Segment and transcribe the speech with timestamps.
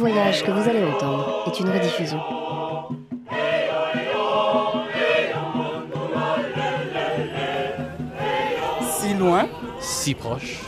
[0.00, 2.20] voyage que vous allez entendre est une rediffusion.
[8.90, 9.46] Si loin,
[9.78, 10.62] si proche,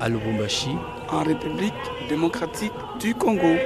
[0.00, 0.76] à Lubumbashi,
[1.10, 1.72] en République
[2.10, 3.56] démocratique du Congo.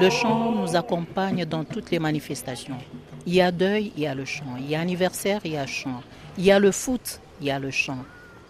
[0.00, 2.78] Le chant nous accompagne dans toutes les manifestations.
[3.26, 4.54] Il y a deuil, il y a le chant.
[4.56, 6.00] Il y a anniversaire, il y a chant.
[6.38, 7.98] Il y a le foot, il y a le chant.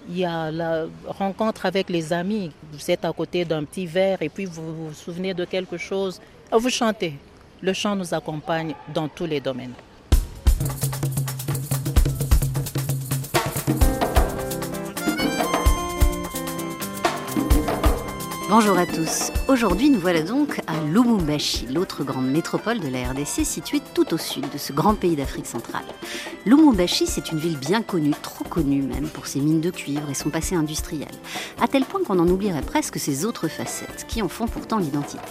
[0.09, 2.51] Il y a la rencontre avec les amis.
[2.73, 6.21] Vous êtes à côté d'un petit verre et puis vous vous souvenez de quelque chose.
[6.51, 7.15] Vous chantez.
[7.61, 9.75] Le chant nous accompagne dans tous les domaines.
[18.51, 19.31] Bonjour à tous.
[19.47, 24.17] Aujourd'hui, nous voilà donc à Lumumbashi, l'autre grande métropole de la RDC située tout au
[24.17, 25.85] sud de ce grand pays d'Afrique centrale.
[26.47, 30.15] Lumumbashi, c'est une ville bien connue, trop connue même, pour ses mines de cuivre et
[30.15, 31.11] son passé industriel,
[31.61, 35.23] à tel point qu'on en oublierait presque ses autres facettes, qui en font pourtant l'identité.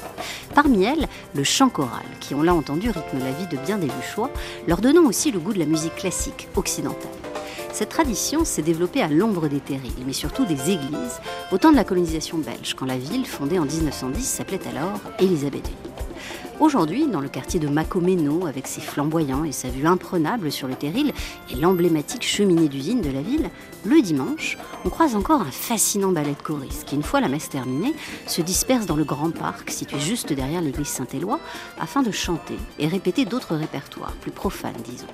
[0.54, 3.88] Parmi elles, le chant choral, qui, on l'a entendu, rythme la vie de bien des
[3.88, 4.30] Luchois,
[4.68, 7.10] leur donnant aussi le goût de la musique classique occidentale.
[7.72, 11.76] Cette tradition s'est développée à l'ombre des terrils, mais surtout des églises, au temps de
[11.76, 15.87] la colonisation belge, quand la ville, fondée en 1910, s'appelait alors Elisabethville.
[16.60, 20.74] Aujourd'hui, dans le quartier de Macomeno, avec ses flamboyants et sa vue imprenable sur le
[20.74, 21.14] terril
[21.52, 23.52] et l'emblématique cheminée d'usine de la ville,
[23.86, 27.50] le dimanche, on croise encore un fascinant ballet de choristes qui, une fois la messe
[27.50, 27.94] terminée,
[28.26, 31.40] se disperse dans le grand parc situé juste derrière l'église Saint-Éloi
[31.80, 35.06] afin de chanter et répéter d'autres répertoires, plus profanes disons.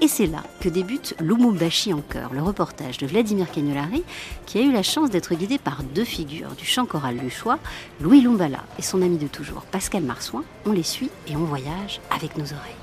[0.00, 4.02] Et c'est là que débute Lumumbashi en chœur, le reportage de Vladimir Cagnolari,
[4.44, 7.60] qui a eu la chance d'être guidé par deux figures du chant choral du choix,
[8.00, 10.42] Louis Lumbala et son ami de toujours, Pascal Marsouin.
[10.82, 12.76] Suit et on voyage avec nos oreilles.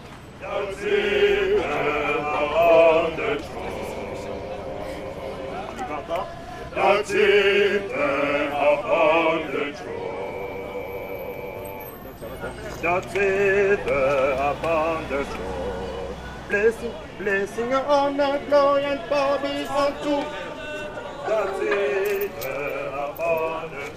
[16.49, 20.23] Blessing, blessing, honor, glory, and power be unto.
[21.27, 22.31] That's it,
[22.93, 23.91] upon the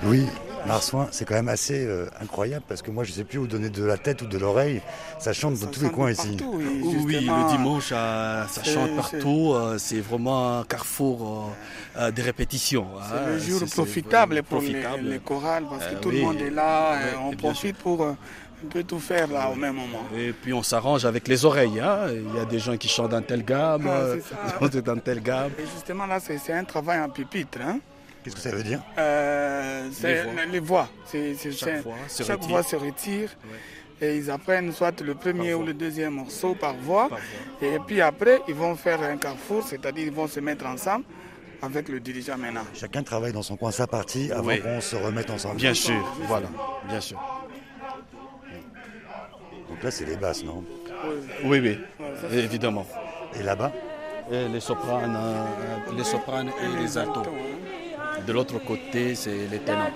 [0.00, 0.45] throne.
[0.66, 3.46] Oui, Marsouin, c'est quand même assez euh, incroyable parce que moi je sais plus où
[3.46, 4.82] donner de la tête ou de l'oreille.
[5.18, 6.36] Ça chante dans tous les coins ici.
[6.44, 6.64] Oui,
[7.08, 7.44] justement.
[7.50, 9.52] le dimanche, euh, ça chante c'est- partout.
[9.54, 11.52] euh, C'est vraiment un carrefour
[11.96, 12.86] euh, euh, des répétitions.
[13.08, 13.26] C'est hein.
[13.28, 15.08] le jour profitable pour les, profitable.
[15.08, 16.18] les chorales parce que Euh, tout oui.
[16.18, 18.12] le monde est là, Ouais, on et profite pour euh,
[18.64, 20.02] un peu tout faire là au même moment.
[20.16, 21.78] Et puis on s'arrange avec les oreilles.
[21.80, 22.06] hein.
[22.10, 24.58] Il y a des gens qui chantent dans telle gamme, Ah, c'est ça.
[24.60, 25.52] d'autres dans telle gamme.
[25.58, 27.58] Et justement là, c'est c'est un travail en pupitre.
[27.62, 27.78] Hein.
[28.26, 30.44] Qu'est-ce que ça veut dire Euh, c'est voix.
[30.50, 30.88] les voix.
[31.04, 32.48] C'est- c'est- Chaque c'est- voix se chaque retire.
[32.50, 33.28] voix se retire.
[34.00, 35.66] Et ils apprennent soit le premier Par ou voix.
[35.68, 37.08] le deuxième morceau par voix.
[37.08, 37.20] Par
[37.62, 41.04] Et puis après, ils vont faire un carrefour, c'est-à-dire ils vont se mettre ensemble
[41.62, 42.64] avec le dirigeant maintenant.
[42.74, 44.60] Chacun travaille dans son coin sa partie avant Oui.
[44.60, 45.56] qu'on se remette ensemble.
[45.58, 46.48] Bien sûr, voilà,
[46.88, 47.22] bien sûr.
[49.68, 50.64] Donc là c'est les basses, non?
[51.44, 52.86] Oui, oui, Ouais, ça, c'est- évidemment.
[53.38, 53.70] Et là-bas?
[54.32, 55.44] Et les sopranes, euh,
[55.96, 57.22] les sopranes et les altos.
[58.26, 59.86] De l'autre côté, c'est les ténors.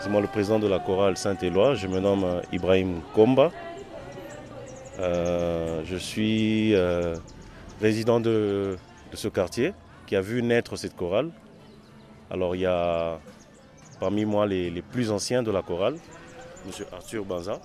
[0.00, 1.74] C'est moi le président de la chorale Saint-Éloi.
[1.74, 3.50] Je me nomme euh, Ibrahim Komba.
[5.00, 7.16] Euh, je suis euh,
[7.80, 8.78] résident de,
[9.10, 9.74] de ce quartier
[10.06, 11.30] qui a vu naître cette chorale.
[12.30, 13.18] Alors il y a
[13.98, 15.96] parmi moi les, les plus anciens de la chorale,
[16.66, 16.86] M.
[16.92, 17.60] Arthur Banza.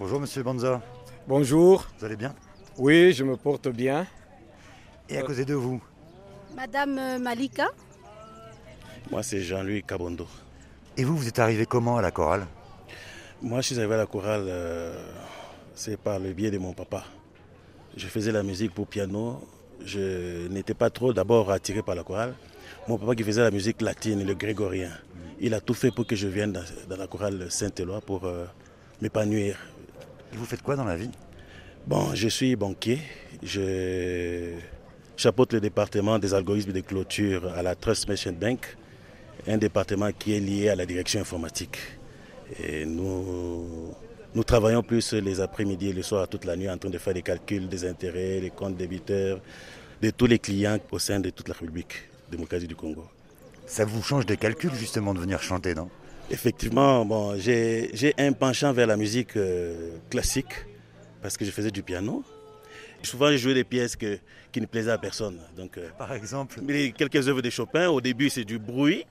[0.00, 0.80] Bonjour Monsieur Banza,
[1.30, 2.34] Bonjour, vous allez bien
[2.76, 4.04] oui, je me porte bien.
[5.08, 5.80] Et à côté de vous
[6.56, 7.68] Madame euh, Malika,
[9.12, 10.26] Moi c'est Jean-Louis Kabondo.
[10.96, 12.48] Et vous, vous êtes arrivé comment à la chorale
[13.42, 15.04] Moi je suis arrivé à la chorale, euh,
[15.76, 17.04] c'est par le biais de mon papa.
[17.96, 19.40] Je faisais la musique pour piano.
[19.84, 22.34] Je n'étais pas trop d'abord attiré par la chorale.
[22.88, 24.90] Mon papa qui faisait la musique latine, le grégorien,
[25.38, 28.46] il a tout fait pour que je vienne dans, dans la chorale Saint-Éloi pour euh,
[29.00, 29.69] m'épanouir.
[30.32, 31.10] Et vous faites quoi dans la vie?
[31.86, 33.00] Bon, je suis banquier.
[33.42, 34.52] Je
[35.16, 38.76] chapeaute le département des algorithmes de clôture à la Trust Merchant Bank,
[39.46, 41.78] un département qui est lié à la direction informatique.
[42.62, 43.94] Et nous,
[44.34, 47.14] nous travaillons plus les après-midi et le soir toute la nuit en train de faire
[47.14, 49.40] des calculs des intérêts, les comptes débiteurs
[50.00, 53.04] de tous les clients au sein de toute la République démocratique du Congo.
[53.66, 55.88] Ça vous change des calculs justement de venir chanter, non?
[56.30, 60.52] Effectivement, bon, j'ai un penchant vers la musique euh, classique
[61.22, 62.22] parce que je faisais du piano.
[63.02, 64.18] Souvent, je jouais des pièces que-
[64.52, 65.38] qui ne plaisaient à personne.
[65.56, 69.04] Donc, euh, Par exemple mais quelques œuvres de Chopin, au début, c'est du bruit.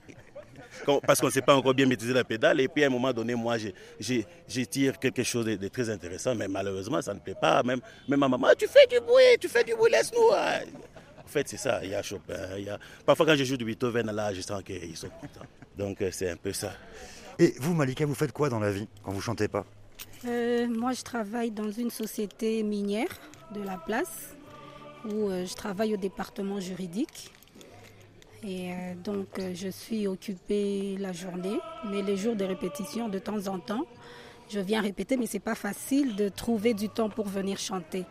[1.06, 2.58] parce qu'on ne sait pas encore bien maîtriser la pédale.
[2.60, 3.56] Et puis à un moment donné, moi,
[4.48, 7.62] j'étire quelque chose de, très intéressant, mais malheureusement, ça ne plaît pas.
[7.62, 10.30] Même, même ma maman, tu fais du bruit, tu fais du bruit, laisse-nous.
[11.30, 11.78] En fait, c'est ça.
[11.84, 12.34] Il y a Chopin.
[12.58, 12.76] Il y a...
[13.06, 15.46] Parfois, quand je joue du Beethoven, là, je sens qu'ils sont contents.
[15.78, 16.72] Donc, euh, c'est un peu ça.
[17.38, 19.64] Et vous, Malika, vous faites quoi dans la vie quand vous chantez pas?
[20.24, 23.06] Euh, Moi, je travaille dans une société minière
[23.54, 24.34] de la place
[25.04, 27.30] où euh, je travaille au département juridique.
[28.42, 33.20] Et euh, donc, euh, je suis occupée la journée, mais les jours de répétition, de
[33.20, 33.86] temps en temps,
[34.48, 38.04] je viens répéter, mais c'est pas facile de trouver du temps pour venir chanter.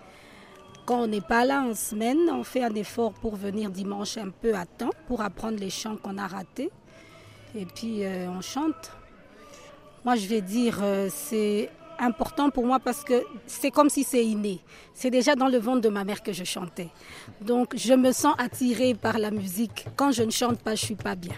[0.90, 4.32] Quand on n'est pas là en semaine, on fait un effort pour venir dimanche un
[4.32, 6.72] peu à temps, pour apprendre les chants qu'on a ratés.
[7.56, 8.92] Et puis, on chante.
[10.04, 10.82] Moi, je vais dire,
[11.12, 11.70] c'est
[12.00, 14.62] important pour moi parce que c'est comme si c'est inné.
[14.96, 16.90] C'est déjà dans le ventre de ma mère que je chantais.
[17.42, 19.86] Donc je me sens attirée par la musique.
[19.96, 21.36] Quand je ne chante pas, je suis pas bien.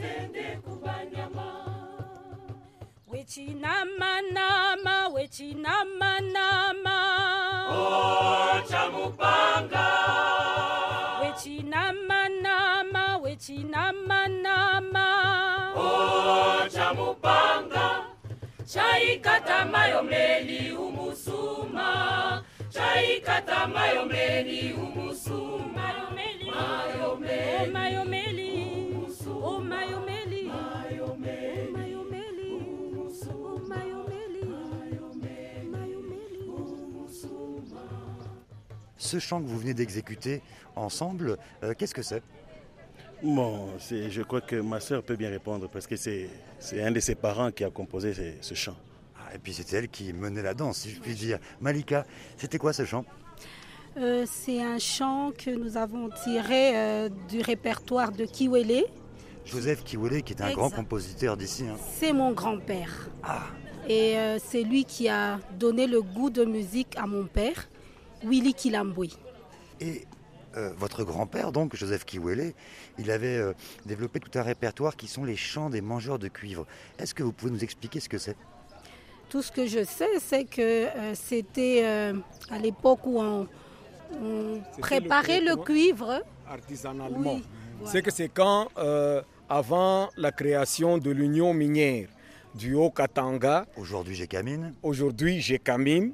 [0.00, 1.46] tende kubanyama.
[3.08, 6.96] Wechinamanama wechinamanama
[8.60, 9.86] ochamupanga
[11.22, 15.06] wechinamanama wechinamanama
[15.76, 17.86] ochamupanga
[18.72, 22.42] chaikatamayo mleli umusuma.
[22.70, 25.92] Chaikatamayo mleli umusuma.
[27.72, 28.29] Mayomeli
[39.10, 40.40] Ce chant que vous venez d'exécuter
[40.76, 42.22] ensemble, euh, qu'est-ce que c'est?
[43.24, 46.30] Bon, je crois que ma soeur peut bien répondre parce que c'est
[46.80, 48.76] un de ses parents qui a composé ce, ce chant.
[49.18, 51.40] Ah, et puis c'était elle qui menait la danse, si je puis dire.
[51.60, 53.04] Malika, c'était quoi ce chant?
[53.96, 58.84] Euh, C'est un chant que nous avons tiré euh, du répertoire de Kiwele.
[59.44, 61.64] Joseph Kiwele, qui est un grand compositeur d'ici.
[61.68, 61.76] Hein.
[61.98, 63.10] C'est mon grand-père.
[63.24, 63.46] Ah.
[63.88, 67.68] Et euh, c'est lui qui a donné le goût de musique à mon père.
[68.24, 69.16] Willy Kilambui.
[69.80, 70.06] Et
[70.56, 72.54] euh, votre grand-père, donc Joseph Kiwele,
[72.98, 73.52] il avait euh,
[73.86, 76.66] développé tout un répertoire qui sont les chants des mangeurs de cuivre.
[76.98, 78.36] Est-ce que vous pouvez nous expliquer ce que c'est?
[79.28, 81.84] Tout ce que je sais, c'est que euh, c'était
[82.50, 83.46] à l'époque où on,
[84.80, 87.40] préparait le, cuivre artisanalement.
[87.84, 88.68] C'est que c'est quand,
[89.48, 92.08] avant la création de l'union minière
[92.56, 96.12] du Haut-Katanga, aujourd'hui Gécamine, aujourd'hui Gécamine,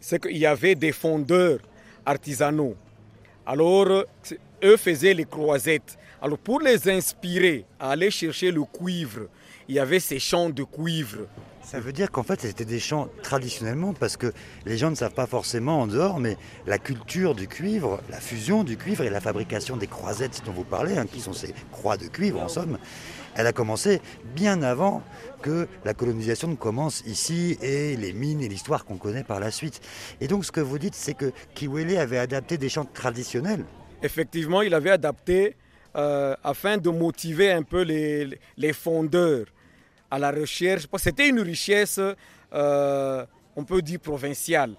[0.00, 1.58] c'est qu'il y avait des fondeurs
[2.04, 2.74] artisanaux.
[3.46, 4.04] Alors,
[4.62, 5.98] eux faisaient les croisettes.
[6.20, 9.28] Alors, pour les inspirer à aller chercher le cuivre,
[9.68, 11.26] il y avait ces chants de cuivre.
[11.62, 14.32] Ça veut dire qu'en fait, c'était des chants traditionnellement, parce que
[14.64, 18.64] les gens ne savent pas forcément en dehors, mais la culture du cuivre, la fusion
[18.64, 21.98] du cuivre et la fabrication des croisettes dont vous parlez, hein, qui sont ces croix
[21.98, 22.78] de cuivre en somme,
[23.38, 24.02] elle a commencé
[24.34, 25.00] bien avant
[25.42, 29.52] que la colonisation ne commence ici et les mines et l'histoire qu'on connaît par la
[29.52, 29.80] suite.
[30.20, 33.64] Et donc ce que vous dites, c'est que Kiwele avait adapté des chants traditionnels.
[34.02, 35.54] Effectivement, il avait adapté
[35.94, 39.46] euh, afin de motiver un peu les, les fondeurs
[40.10, 40.88] à la recherche.
[40.96, 42.00] C'était une richesse,
[42.52, 44.74] euh, on peut dire, provinciale.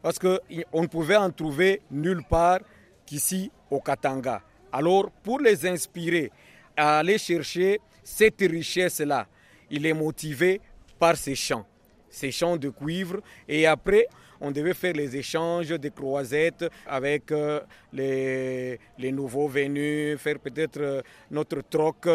[0.00, 0.38] Parce qu'on
[0.80, 2.60] ne pouvait en trouver nulle part
[3.04, 4.40] qu'ici au Katanga.
[4.72, 6.30] Alors, pour les inspirer
[6.78, 9.26] à aller chercher cette richesse-là,
[9.70, 10.60] il est motivé
[10.98, 11.66] par ces chants,
[12.08, 13.20] ces chants de cuivre.
[13.46, 14.06] Et après,
[14.40, 17.60] on devait faire les échanges de croisettes avec euh,
[17.92, 22.06] les, les nouveaux venus, faire peut-être euh, notre troc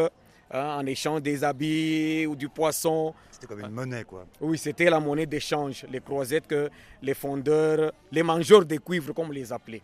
[0.56, 3.16] Hein, en échange des habits ou du poisson.
[3.32, 4.28] C'était comme une monnaie, quoi.
[4.40, 6.70] Oui, c'était la monnaie d'échange, les croisettes que
[7.02, 9.82] les fondeurs, les mangeurs de cuivre, comme on les appelait.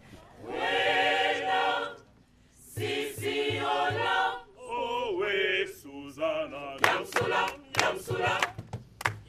[8.09, 8.33] Yamsula,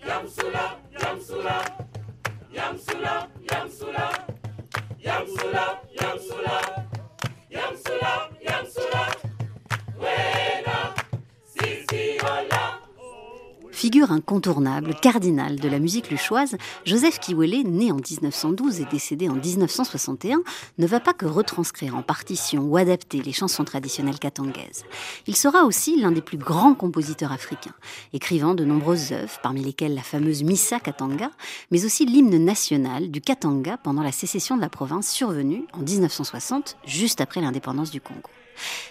[0.09, 0.67] Yamsula,
[0.99, 1.57] Yamsula,
[2.57, 4.07] Yamsula, Yamsula,
[5.05, 5.67] Yamsula,
[6.01, 6.57] Yamsula,
[7.53, 8.13] Yamsula,
[8.49, 9.03] Yamsula,
[10.01, 10.95] Wena,
[11.53, 12.19] Sisi
[13.81, 19.37] Figure incontournable, cardinale de la musique luchoise, Joseph Kiwele, né en 1912 et décédé en
[19.37, 20.43] 1961,
[20.77, 24.85] ne va pas que retranscrire en partition ou adapter les chansons traditionnelles katangaises.
[25.27, 27.73] Il sera aussi l'un des plus grands compositeurs africains,
[28.13, 31.31] écrivant de nombreuses œuvres, parmi lesquelles la fameuse Missa Katanga,
[31.71, 36.77] mais aussi l'hymne national du Katanga pendant la sécession de la province survenue en 1960,
[36.85, 38.29] juste après l'indépendance du Congo.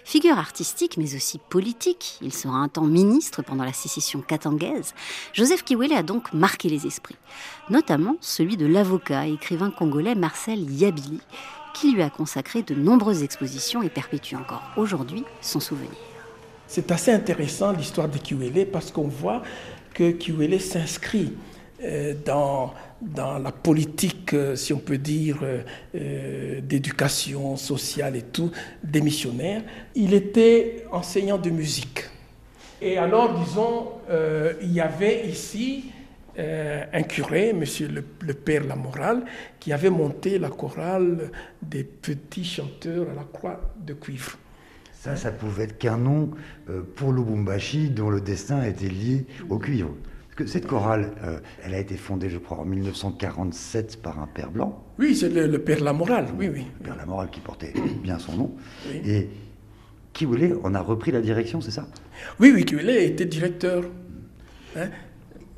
[0.03, 4.93] Figure artistique mais aussi politique, il sera un temps ministre pendant la sécession katangaise,
[5.33, 7.17] Joseph Kiwele a donc marqué les esprits,
[7.69, 11.19] notamment celui de l'avocat et écrivain congolais Marcel Yabili,
[11.73, 15.91] qui lui a consacré de nombreuses expositions et perpétue encore aujourd'hui son souvenir.
[16.67, 19.41] C'est assez intéressant l'histoire de Kiwele parce qu'on voit
[19.93, 21.33] que Kiwele s'inscrit
[21.83, 25.39] euh, dans, dans la politique, euh, si on peut dire,
[25.95, 28.51] euh, d'éducation sociale et tout,
[28.83, 29.63] des missionnaires.
[29.95, 32.05] Il était enseignant de musique.
[32.81, 33.89] Et alors, disons,
[34.61, 35.91] il y avait ici
[36.37, 39.25] un curé, monsieur le, père Lamoral,
[39.59, 41.29] qui avait monté la chorale
[41.61, 44.37] des petits chanteurs à la croix de cuivre.
[44.93, 46.31] Ça, ça pouvait être qu'un nom
[46.95, 49.93] pour Lubumbashi dont le destin était lié au cuivre
[50.45, 54.83] cette chorale, euh, elle a été fondée, je crois, en 1947 par un père blanc.
[54.97, 56.65] Oui, c'est le, père Lamoral, oui, oui.
[56.79, 58.55] Le père Lamoral qui portait bien son nom.
[59.05, 59.29] Et
[60.13, 61.87] Kiwele on a repris la direction, c'est ça?
[62.39, 63.83] Oui, oui, Kiwele était directeur.
[64.75, 64.89] Hein?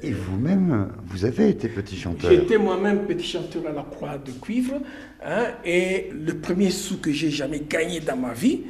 [0.03, 4.31] et vous-même, vous avez été petit chanteur J'étais moi-même petit chanteur à la croix de
[4.31, 4.81] cuivre.
[5.23, 8.61] Hein, et le premier sou que j'ai jamais gagné dans ma vie,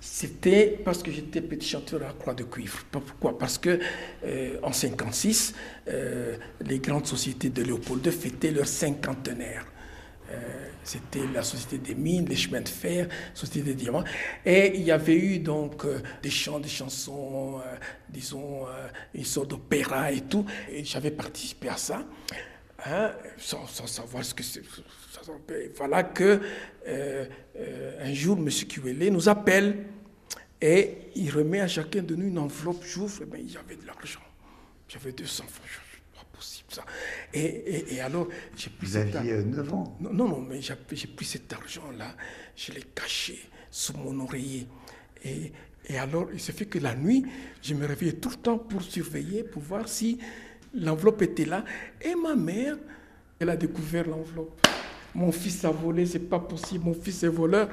[0.00, 2.78] c'était parce que j'étais petit chanteur à la Croix de Cuivre.
[2.90, 3.36] Pourquoi?
[3.36, 3.80] Parce que
[4.24, 5.54] euh, en 56,
[5.88, 9.66] euh, les grandes sociétés de Léopold II fêtaient leur cinquantenaire.
[10.30, 14.04] Euh, c'était la société des mines, les chemins de fer, société des diamants.
[14.44, 15.84] Et il y avait eu donc
[16.22, 17.60] des chants, des chansons,
[18.08, 18.66] disons,
[19.14, 20.46] une sorte d'opéra et tout.
[20.70, 22.06] Et j'avais participé à ça,
[22.86, 24.62] hein, sans, sans, savoir ce que c'est.
[25.76, 26.40] Voilà que
[26.86, 28.48] euh, euh, un jour, M.
[28.48, 29.86] Kiwele nous appelle
[30.60, 32.82] et il remet à chacun de nous une enveloppe.
[32.84, 34.20] J'ouvre, ben, j'avais de l'argent.
[34.88, 35.66] J'avais 200 francs.
[36.14, 36.84] Pas possible ça.
[37.32, 40.74] Et, et, alors, j'ai pris Vous aviez 9 ans non, non, non, mais j'ai
[41.06, 42.16] pris cet argent-là,
[42.56, 43.38] je l'ai caché
[43.70, 44.66] sous mon oreiller.
[45.24, 45.52] Et,
[45.88, 47.24] et alors, il se fait que la nuit,
[47.62, 50.18] je me réveillais tout le temps pour surveiller, pour voir si
[50.74, 51.64] l'enveloppe était là.
[52.00, 52.76] Et ma mère,
[53.38, 54.66] elle a découvert l'enveloppe
[55.14, 57.68] mon fils a volé, c'est pas possible, mon fils est voleur.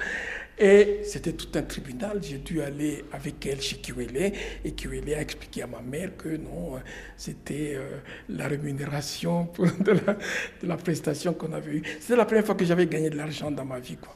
[0.57, 2.21] Et c'était tout un tribunal.
[2.23, 4.31] J'ai dû aller avec elle chez Kiwele
[4.63, 6.79] et Kiwele a expliqué à ma mère que non,
[7.17, 7.99] c'était euh,
[8.29, 9.49] la rémunération
[9.79, 11.83] de, la, de la prestation qu'on avait eue.
[11.99, 13.97] C'était la première fois que j'avais gagné de l'argent dans ma vie.
[13.97, 14.15] Quoi.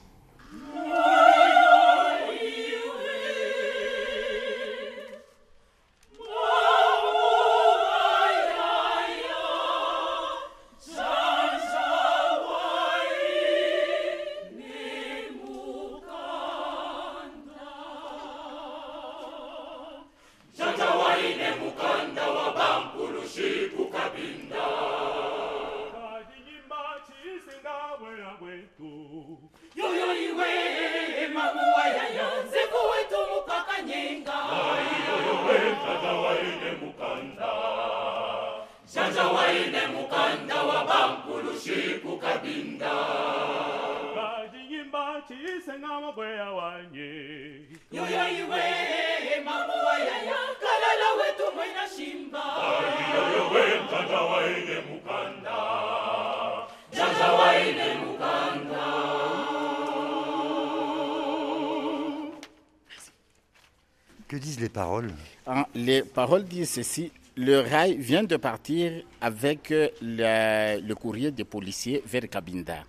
[64.29, 65.09] Que disent les paroles?
[65.47, 67.11] Ah, Les paroles disent ceci.
[67.35, 72.83] Le rail vient de partir avec euh, le, courrier des policiers vers Kabinda.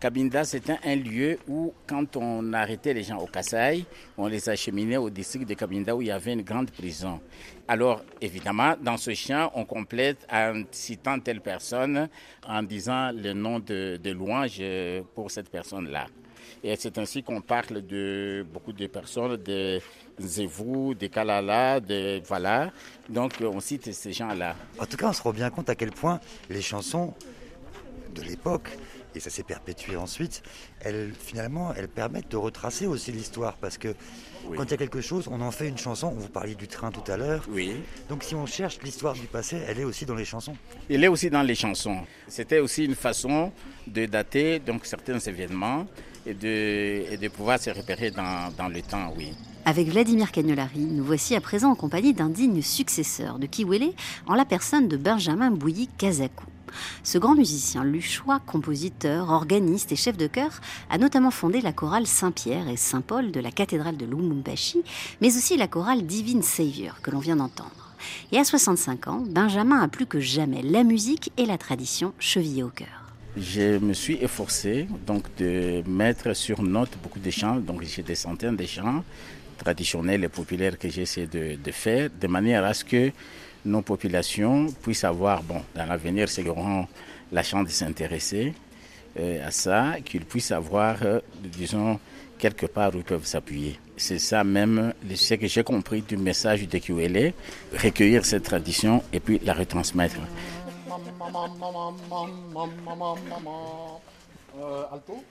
[0.00, 3.84] Kabinda, c'était un lieu où, quand on arrêtait les gens au Kassai,
[4.18, 7.20] on les acheminait au district de Kabinda où il y avait une grande prison.
[7.68, 12.08] Alors, évidemment, dans ce champ, on complète en citant telle personne,
[12.44, 14.60] en disant le nom de, louange
[15.14, 16.08] pour cette personne-là.
[16.64, 19.80] Et c'est ainsi qu'on parle de beaucoup de personnes, de
[20.18, 22.70] Zévou, des Kalala, de voilà.
[23.08, 24.56] Donc on cite ces gens-là.
[24.78, 27.14] En tout cas, on se rend bien compte à quel point les chansons
[28.14, 28.68] de l'époque,
[29.14, 30.42] et ça s'est perpétué ensuite,
[30.80, 33.56] elles, finalement, elles permettent de retracer aussi l'histoire.
[33.56, 33.94] Parce que
[34.56, 36.10] quand il y a quelque chose, on en fait une chanson.
[36.10, 37.44] Vous parliez du train tout à l'heure.
[37.50, 37.74] Oui.
[38.08, 40.56] Donc si on cherche l'histoire du passé, elle est aussi dans les chansons.
[40.90, 42.00] Elle est aussi dans les chansons.
[42.28, 43.52] C'était aussi une façon
[43.86, 45.86] de dater donc certains événements
[46.26, 49.34] et de, et de pouvoir se repérer dans, dans le temps, oui.
[49.64, 53.92] Avec Vladimir Cagnolari, nous voici à présent en compagnie d'un digne successeur de Kiwele,
[54.26, 56.46] en la personne de Benjamin Bouilly Kazakou.
[57.04, 62.08] Ce grand musicien luchois, compositeur, organiste et chef de chœur a notamment fondé la chorale
[62.08, 64.82] Saint-Pierre et Saint-Paul de la cathédrale de Lumumbashi,
[65.20, 67.94] mais aussi la chorale Divine Savior que l'on vient d'entendre.
[68.32, 72.64] Et à 65 ans, Benjamin a plus que jamais la musique et la tradition chevillées
[72.64, 73.14] au cœur.
[73.36, 78.16] Je me suis efforcé donc de mettre sur note beaucoup de chants, donc j'ai des
[78.16, 79.04] centaines de chants
[79.62, 83.12] traditionnels et populaires que j'essaie de, de, faire, de manière à ce que
[83.64, 86.86] nos populations puissent avoir, bon, dans l'avenir, c'est auront
[87.30, 88.52] la chance de s'intéresser
[89.18, 91.98] euh, à ça, qu'ils puissent avoir, euh, disons,
[92.38, 93.78] quelque part où ils peuvent s'appuyer.
[93.96, 97.30] C'est ça même, ce que j'ai compris du message de QLA,
[97.72, 100.16] recueillir cette tradition et puis la retransmettre.
[104.58, 105.24] Euh, alto?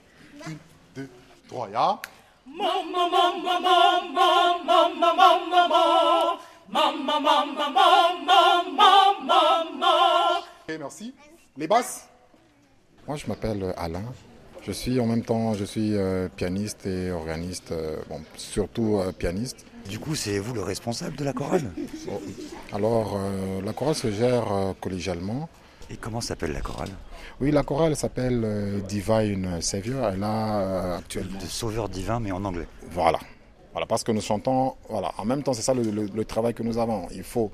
[0.46, 0.50] 1,
[0.96, 1.08] 2,
[1.48, 2.00] 3, ya.
[10.78, 11.14] Merci.
[11.56, 12.08] Les basses?
[13.06, 14.02] Moi, je m'appelle Alain.
[14.62, 19.10] Je suis en même temps, je suis euh, pianiste et organiste, euh, bon, surtout euh,
[19.12, 19.66] pianiste.
[19.88, 21.72] Du coup, c'est vous le responsable de la chorale?
[22.06, 22.20] Bon,
[22.72, 25.48] Alors, euh, la chorale se gère euh, collégialement.
[25.92, 26.88] Et comment s'appelle la chorale?
[27.40, 30.08] Oui, la chorale s'appelle euh, Divine Savior.
[30.12, 31.38] Elle a euh, actuellement.
[31.38, 32.66] De sauveur divin, mais en anglais.
[32.90, 33.18] Voilà.
[33.72, 36.54] Voilà, parce que nous chantons, voilà, en même temps, c'est ça le, le- le travail
[36.54, 37.08] que nous avons.
[37.14, 37.50] Il faut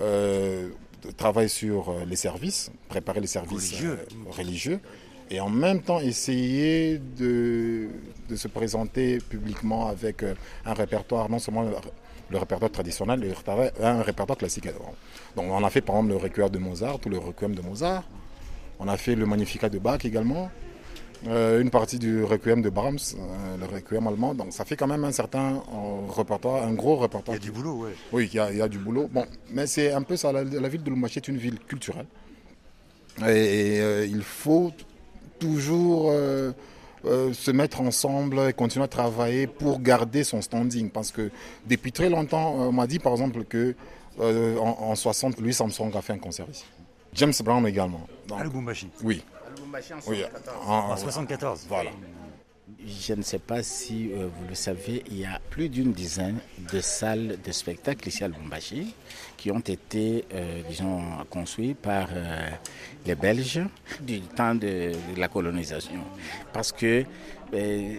[0.00, 0.68] euh,
[1.16, 3.98] travailler sur les services, préparer les services Religieux.
[4.30, 4.80] religieux,
[5.30, 7.88] et en même temps essayer de,
[8.28, 10.22] de se présenter publiquement avec
[10.66, 11.64] un répertoire, non seulement
[12.32, 14.68] le, répertoire traditionnel, mais un répertoire classique.
[15.36, 18.04] Donc on a fait par exemple le requiem de Mozart, ou le requiem de Mozart.
[18.80, 20.50] On a fait le Magnificat de Bach également.
[21.28, 24.34] Euh, une partie du requiem de Brahms, euh, le requiem allemand.
[24.34, 27.36] Donc ça fait quand même un certain euh, répertoire, un gros répertoire.
[27.36, 27.94] Il y a du boulot, ouais.
[28.12, 29.08] Oui, il y a, il y a du boulot.
[29.08, 30.32] Bon, mais c'est un peu ça.
[30.32, 32.06] La, la ville de Lumbashi est une ville culturelle.
[33.24, 34.72] Et, et, il faut
[35.38, 36.12] toujours
[37.04, 40.90] euh, euh, se mettre ensemble et continuer à travailler pour garder son standing.
[40.90, 41.30] Parce que
[41.66, 43.74] depuis très longtemps, on m'a dit par exemple que
[44.20, 46.64] euh, en, en 60, Louis Armstrong a fait un concert ici.
[47.14, 48.06] James Brown également.
[48.26, 48.88] Donc, À Lubumbashi.
[49.02, 49.22] oui.
[50.08, 50.24] Oui,
[50.66, 51.66] En 74.
[51.68, 51.90] Voilà.
[52.86, 56.38] Je ne sais pas si euh, vous le savez, il y a plus d'une dizaine
[56.72, 58.94] de salles de spectacle ici à Lubumbashi
[59.36, 62.48] qui ont été, euh, disons, construites par euh,
[63.06, 63.60] les Belges
[64.00, 66.02] du temps de, la colonisation.
[66.52, 67.04] Parce que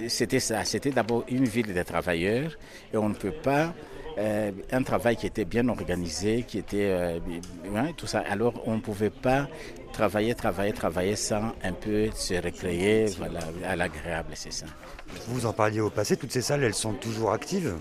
[0.07, 2.57] c'était ça, c'était d'abord une ville de travailleurs
[2.91, 3.73] et on ne peut pas
[4.17, 7.19] un travail qui était bien organisé, qui était
[7.69, 8.23] ouais, tout ça.
[8.27, 9.47] Alors on ne pouvait pas
[9.93, 14.65] travailler, travailler, travailler sans un peu se recréer, voilà, à l'agréable, c'est ça.
[15.27, 17.73] Vous en parliez au passé, toutes ces salles, elles sont toujours actives?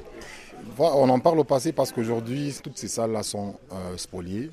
[0.78, 4.50] On en parle au passé parce qu'aujourd'hui, toutes ces salles-là sont euh, spoliées.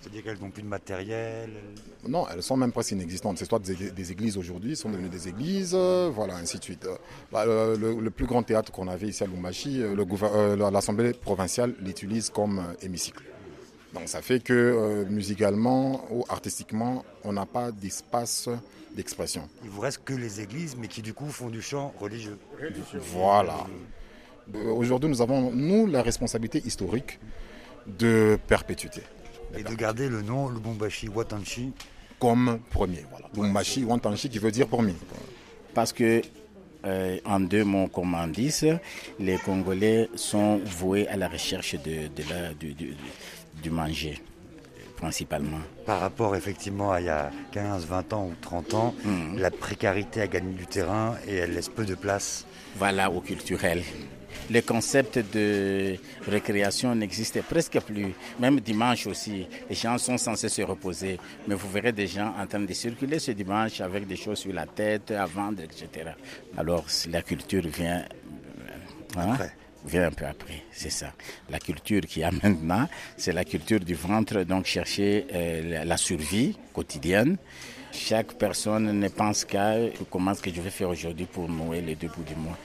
[0.00, 1.50] C'est-à-dire qu'elles n'ont plus de matériel
[2.08, 3.36] Non, elles sont même presque inexistantes.
[3.36, 6.86] C'est soit des, églises aujourd'hui, sont devenues des églises, euh, voilà, ainsi de suite.
[6.86, 6.96] Euh,
[7.30, 9.26] bah, le, le- le plus grand théâtre qu'on avait ici à
[9.82, 13.22] euh, euh, l'Assemblée provinciale l'utilise comme euh, hémicycle.
[13.94, 18.48] Donc ça fait que euh, musicalement ou artistiquement, on n'a pas d'espace
[18.94, 19.48] d'expression.
[19.64, 22.38] Il vous reste que les églises, mais qui du coup font du chant religieux.
[23.12, 23.66] Voilà.
[24.54, 27.18] Euh, Aujourd'hui, nous avons, nous, la responsabilité historique
[27.86, 29.02] de perpétuité.
[29.56, 31.72] Et de garder le nom Lubumbashi Watanshi.
[32.20, 33.28] Comme premier, voilà.
[33.34, 34.94] Lumbashi Wantanshi qui veut dire premier.
[35.72, 36.20] Parce que,
[36.84, 38.52] euh, en deux mots, comme on dit,
[39.18, 42.74] les Congolais sont voués à la recherche de, de la- du,
[43.62, 44.20] du- manger,
[44.96, 45.60] principalement.
[45.86, 48.94] Par rapport effectivement à il y a 15, 20 ans ou 30 ans,
[49.36, 52.46] la précarité a gagné du terrain et elle laisse peu de place.
[52.76, 53.82] Voilà, au culturel.
[54.48, 58.12] Le concept de récréation n'existe presque plus.
[58.38, 61.18] Même dimanche aussi, les gens sont censés se reposer.
[61.48, 64.52] Mais vous verrez des gens en train de circuler ce dimanche avec des choses sur
[64.52, 66.10] la tête, à vendre, etc.
[66.56, 68.04] Alors la culture vient,
[69.16, 69.36] euh, hein,
[69.84, 71.12] vient un peu après, c'est ça.
[71.48, 75.96] La culture qu'il y a maintenant, c'est la culture du ventre, donc chercher euh, la-
[75.96, 77.36] survie quotidienne.
[77.92, 79.74] Chaque personne ne pense qu'à
[80.10, 82.56] comment est-ce que je vais faire aujourd'hui pour nouer les deux bouts du mois.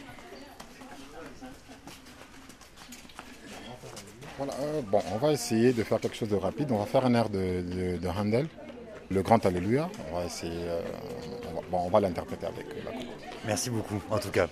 [4.37, 6.69] Voilà, euh, bon, on va essayer de faire quelque chose de rapide.
[6.71, 8.47] On va faire un air de, de, de Handel,
[9.09, 9.89] le Grand Alléluia.
[10.11, 10.81] On va essayer, euh,
[11.49, 13.07] on va, bon, on va l'interpréter avec euh, la chorale.
[13.47, 14.47] Merci beaucoup, en tout cas.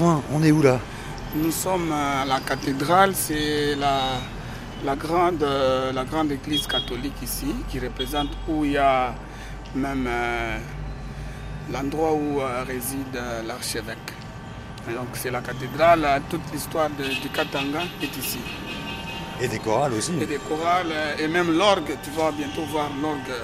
[0.00, 0.78] On est où là?
[1.34, 4.00] Nous sommes à la cathédrale, c'est la,
[4.84, 5.46] la, grande,
[5.94, 9.14] la grande église catholique ici, qui représente où il y a
[9.74, 10.58] même euh,
[11.72, 14.12] l'endroit où euh, réside euh, l'archevêque.
[14.88, 18.38] Donc c'est la cathédrale, toute l'histoire du Katanga est ici.
[19.40, 20.12] Et des chorales aussi.
[20.20, 23.36] Et des chorales, et même l'orgue, tu vas bientôt voir l'orgue,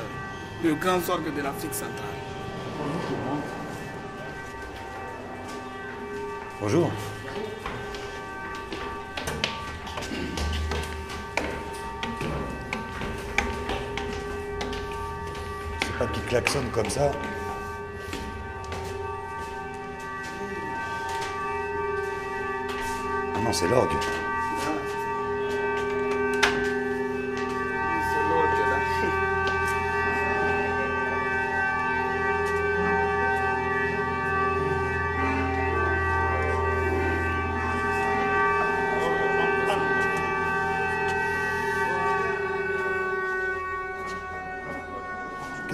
[0.65, 2.14] le grand orgue de l'Afrique centrale.
[6.67, 6.91] Bonjour.
[15.83, 17.13] C'est pas qu'il klaxonne comme ça.
[23.35, 24.24] Ah non, c'est l'orgue.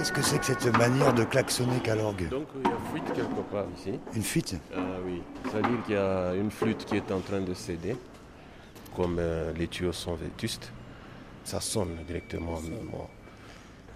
[0.01, 3.13] Qu'est-ce que c'est que cette manière de klaxonner qu'à l'orgue Donc il y a fuite
[3.13, 3.99] quelque part ici.
[4.15, 4.55] Une fuite?
[4.75, 7.95] Ah oui, c'est-à-dire qu'il y a une flûte qui est en train de céder,
[8.95, 10.73] comme euh, les tuyaux sont vétustes,
[11.43, 12.59] ça sonne directement.
[12.91, 13.05] Bon.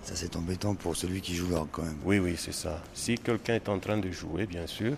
[0.04, 1.98] Ça c'est embêtant pour celui qui joue l'orgue quand même.
[2.06, 2.84] Oui, oui, c'est ça.
[2.94, 4.94] Si quelqu'un est en train de jouer, bien sûr,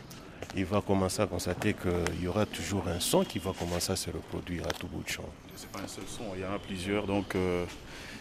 [0.55, 3.95] il va commencer à constater qu'il y aura toujours un son qui va commencer à
[3.95, 5.29] se reproduire à tout bout de champ.
[5.55, 7.65] C'est pas un seul son, il y en a plusieurs, donc euh,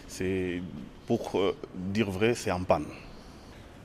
[0.09, 0.61] c'est
[1.07, 2.87] pour euh, dire vrai, c'est en panne.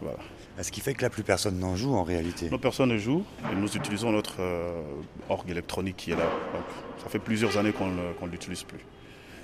[0.02, 0.18] Voilà.
[0.62, 2.50] Ce qui fait que là plus personne n'en joue en réalité.
[2.50, 4.82] Nos personnes ne jouent et nous utilisons notre euh,
[5.30, 6.26] orgue électronique qui est là.
[6.54, 6.64] Donc,
[7.04, 8.80] ça fait plusieurs années qu'on ne l'utilise plus.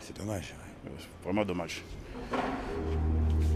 [0.01, 0.53] C'est dommage.
[1.23, 1.83] Vraiment dommage.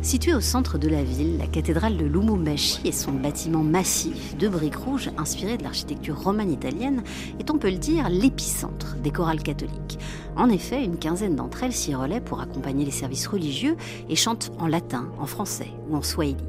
[0.01, 4.47] Située au centre de la ville, la cathédrale de Lumumbashi et son bâtiment massif de
[4.47, 7.03] briques rouges inspiré de l'architecture romane italienne
[7.39, 9.99] est, on peut le dire, l'épicentre des chorales catholiques.
[10.35, 13.77] En effet, une quinzaine d'entre elles s'y relaient pour accompagner les services religieux
[14.09, 16.43] et chantent en latin, en français ou en swahili.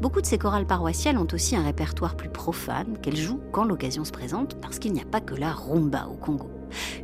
[0.00, 4.06] Beaucoup de ces chorales paroissiales ont aussi un répertoire plus profane qu'elles jouent quand l'occasion
[4.06, 6.48] se présente parce qu'il n'y a pas que la rumba au Congo.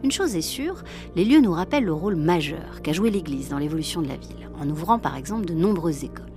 [0.03, 0.83] Une chose est sûre,
[1.17, 4.49] les lieux nous rappellent le rôle majeur qu'a joué l'Église dans l'évolution de la ville,
[4.61, 6.30] en ouvrant par exemple de nombreuses écoles.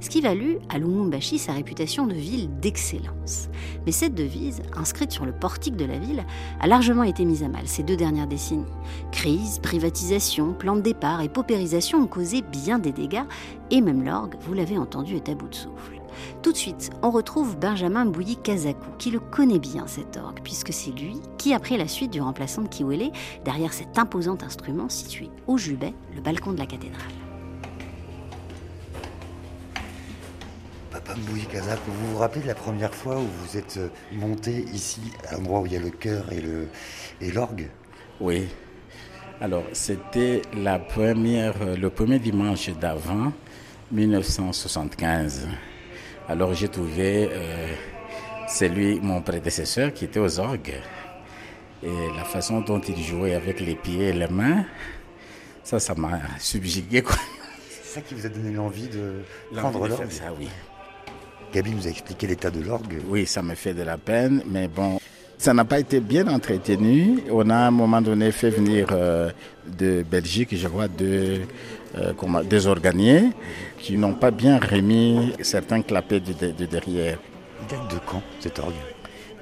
[0.00, 3.48] Ce qui valut à Lumumbashi sa réputation de ville d'excellence.
[3.86, 6.24] Mais cette devise, inscrite sur le portique de la ville,
[6.60, 8.64] a largement été mise à mal ces deux dernières décennies.
[9.12, 13.24] Crise, privatisation, plan de départ et paupérisation ont causé bien des dégâts,
[13.70, 15.98] et même l'orgue, vous l'avez entendu, est à bout de souffle.
[16.42, 20.72] Tout de suite, on retrouve Benjamin Bouilly Kazakou, qui le connaît bien cet orgue, puisque
[20.72, 23.12] c'est lui qui a pris la suite du remplaçant de Kiwele
[23.44, 27.27] derrière cet imposant instrument situé au Jubet, le balcon de la cathédrale.
[31.16, 35.60] Vous vous rappelez de la première fois où vous êtes euh, monté ici, à l'endroit
[35.60, 36.68] où il y a le chœur et le
[37.20, 37.68] et l'orgue?
[38.20, 38.48] Oui.
[39.40, 43.32] Alors, c'était la première, euh, le premier dimanche d'avant
[43.90, 45.48] 1975.
[46.28, 47.68] Alors, j'ai trouvé euh,
[48.48, 50.74] celui, mon prédécesseur, qui était aux orgues.
[51.82, 54.66] Et la façon dont il jouait avec les pieds et les mains,
[55.62, 57.02] ça, ça m'a subjugué.
[57.02, 57.16] Quoi.
[57.70, 59.22] C'est ça qui vous a donné l'envie de
[59.54, 60.10] prendre l'orgue?
[60.10, 60.48] ça, oui.
[61.52, 63.00] Gabi nous a expliqué l'état de l'orgue.
[63.08, 64.98] Oui, ça me fait de la peine, mais bon,
[65.38, 67.20] ça n'a pas été bien entretenu.
[67.30, 69.30] On a à un moment donné fait venir euh,
[69.78, 71.42] de Belgique, je crois, deux,
[71.96, 72.12] euh,
[72.44, 73.30] deux organiers
[73.78, 77.18] qui n'ont pas bien remis certains clapets de, de- de derrière.
[77.62, 78.74] Il date de quand cet orgue?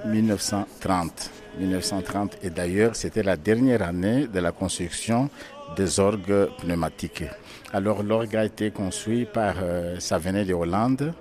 [0.07, 1.31] 1930.
[1.59, 5.31] 1930 et d'ailleurs c'était la dernière année de la construction
[5.75, 7.25] des orgues pneumatiques.
[7.73, 11.15] Alors l'orgue a été construit par, euh, ça venait de Hollande,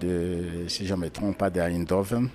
[0.00, 2.28] de, si je ne me trompe pas, de Eindhoven.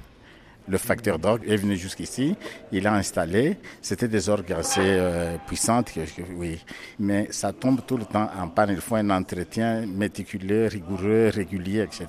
[0.68, 2.36] Le facteur d'orgue est venu jusqu'ici,
[2.72, 5.92] il a installé, c'était des orgues assez euh, puissantes,
[6.36, 6.64] oui,
[7.00, 11.80] mais ça tombe tout le temps en panne, il faut un entretien méticuleux, rigoureux, régulier,
[11.82, 12.06] etc.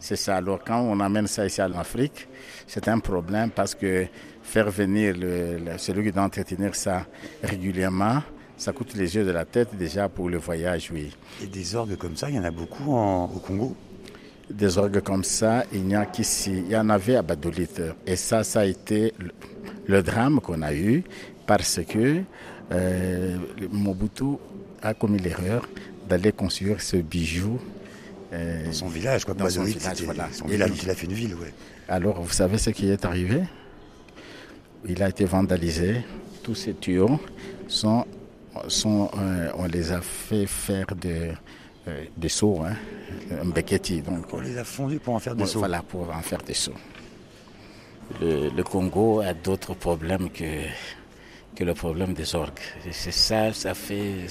[0.00, 2.26] C'est ça, alors quand on amène ça ici en Afrique,
[2.66, 4.06] c'est un problème parce que
[4.42, 7.06] faire venir le, le- celui qui doit entretenir ça
[7.44, 8.22] régulièrement,
[8.56, 11.10] ça coûte les yeux de la tête déjà pour le voyage, oui.
[11.42, 13.76] Et des orgues comme ça, il y en a beaucoup au Congo?
[14.50, 16.52] Des orgues comme ça, il n'y a qu'ici.
[16.66, 17.68] Il y en avait à Badolit.
[18.06, 19.14] Et ça, ça a été
[19.86, 21.02] le, drame qu'on a eu
[21.46, 22.20] parce que
[22.72, 23.36] euh,
[23.70, 24.36] Mobutu
[24.82, 25.66] a commis l'erreur
[26.08, 27.58] d'aller construire ce bijou.
[28.34, 29.34] euh, Dans son village, quoi.
[29.34, 30.28] Dans son village, voilà.
[30.30, 31.52] son village, il a fait une ville, ouais.
[31.88, 33.42] Alors, vous savez ce qui est arrivé?
[34.86, 36.02] Il a été vandalisé.
[36.42, 37.18] Tous ces tuyaux
[37.66, 38.04] sont,
[38.68, 41.30] sont euh, on les a fait faire de
[41.88, 42.74] euh, des seaux, hein,
[43.40, 44.02] un becchetti.
[44.02, 45.58] Donc, On les a fondus pour en faire des seaux.
[45.60, 46.74] Voilà, pour en faire des seaux.
[48.20, 50.66] Le, le Congo a d'autres problèmes que,
[51.56, 52.60] que le problème des orgues.
[52.86, 54.26] Et c'est ça, ça fait,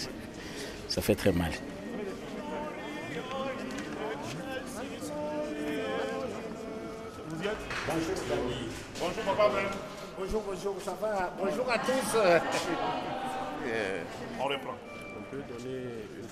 [0.88, 1.52] ça fait très mal.
[9.00, 9.50] Bonjour papa,
[10.18, 11.34] bonjour, bonjour, ça va?
[11.38, 12.18] Bonjour à tous.
[14.40, 14.76] On reprend.
[15.18, 15.84] On peut donner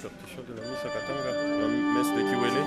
[0.09, 2.61] de la Missa Katanga, la messe de Kiwele.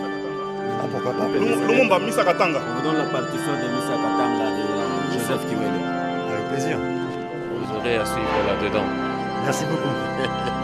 [0.81, 2.61] Ah, pourquoi pas Lumumba Missa Katanga.
[2.61, 5.81] On vous donne la partition de Missa Katanga de Joseph Kiwele.
[6.31, 6.79] Avec plaisir.
[6.79, 8.85] Vous aurez à suivre là-dedans.
[9.44, 10.61] Merci beaucoup.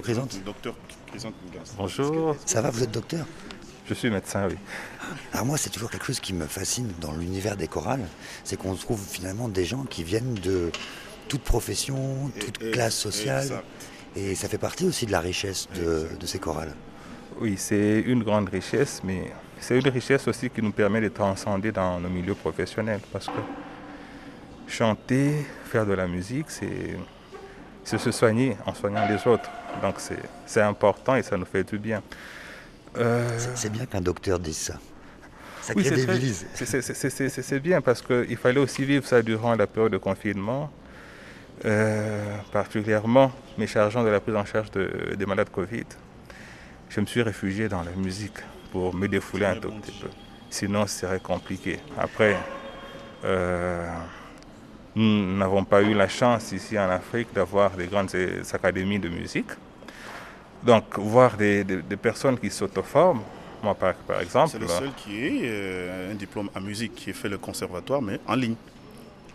[0.00, 0.44] Bonjour Chrysanthe.
[0.44, 0.74] Docteur.
[1.76, 2.34] Bonjour.
[2.46, 3.26] Ça va, vous êtes docteur?
[3.86, 4.56] Je suis médecin, oui.
[5.34, 8.06] Alors moi, c'est toujours quelque chose qui me fascine dans l'univers des chorales,
[8.42, 10.70] c'est qu'on trouve finalement des gens qui viennent de
[11.28, 13.62] toute profession, toute et- classe sociale.
[14.16, 16.74] Et ça fait partie aussi de la richesse de, de ces chorales.
[17.38, 21.72] Oui, c'est une grande richesse, mais c'est une richesse aussi qui nous permet de transcender
[21.72, 23.00] dans nos milieux professionnels.
[23.12, 23.40] Parce que
[24.66, 26.96] chanter, faire de la musique, c'est
[27.84, 29.50] se soigner en soignant les autres.
[29.82, 32.02] Donc c'est c'est important et ça nous fait du bien.
[32.96, 34.74] Euh, C'est- bien qu'un docteur dise ça.
[35.62, 35.84] Ça oui,
[37.42, 40.70] c'est bien parce qu'il fallait aussi vivre ça durant la période de confinement,
[41.64, 45.84] euh, particulièrement mes chargeant de la prise en charge de- des malades Covid.
[46.88, 48.38] Je me suis réfugié dans la musique
[48.72, 50.08] pour me défouler un tout petit peu.
[50.48, 51.78] Sinon, ce serait compliqué.
[51.96, 52.36] Après,
[53.24, 53.86] euh,
[54.96, 58.10] nous n'avons pas eu la chance ici en Afrique d'avoir des grandes
[58.52, 59.50] académies de musique.
[60.62, 63.22] Donc, voir des, des- des personnes qui s'auto-forment,
[63.62, 64.50] moi par, par exemple.
[64.52, 68.02] C'est le seul qui ait euh, un diplôme en musique, qui ait fait le conservatoire,
[68.02, 68.56] mais en ligne.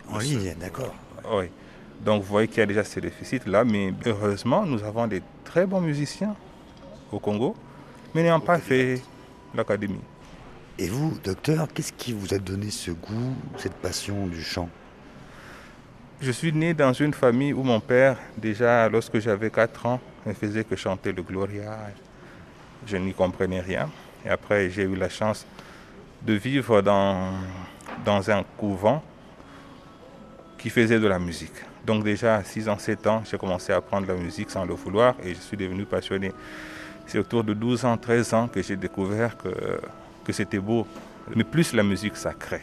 [0.08, 0.94] En ligne, d'accord.
[1.32, 1.46] Oui.
[2.00, 5.66] Donc vous voyez qu'il y a déjà ces déficits-là, mais heureusement, nous avons des très
[5.66, 6.36] bons musiciens
[7.10, 7.56] au Congo,
[8.14, 9.00] mais n'ayant pas fait
[9.54, 10.00] l'académie.
[10.78, 14.68] Et vous, docteur, qu'est-ce qui vous a donné ce goût, cette passion du chant?
[16.18, 20.32] Je suis né dans une famille où mon père, déjà lorsque j'avais 4 ans, ne
[20.32, 21.76] faisait que chanter le Gloria.
[22.86, 23.90] Je n'y comprenais rien.
[24.24, 25.46] Et après, j'ai eu la chance
[26.22, 27.32] de vivre dans,
[28.02, 29.02] dans un couvent
[30.56, 31.52] qui faisait de la musique.
[31.84, 34.72] Donc déjà à 6 ans, 7 ans, j'ai commencé à apprendre la musique sans le
[34.72, 36.32] vouloir et je suis devenu passionné.
[37.06, 39.50] C'est autour de 12 ans, 13 ans que j'ai découvert que,
[40.24, 40.86] que c'était beau,
[41.34, 42.62] mais plus la musique sacrée.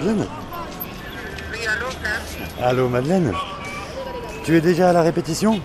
[0.00, 0.26] Me
[1.66, 2.14] Allô Madeleine
[2.62, 3.32] Allô Madeleine
[4.44, 5.60] Tu es déjà à la répétition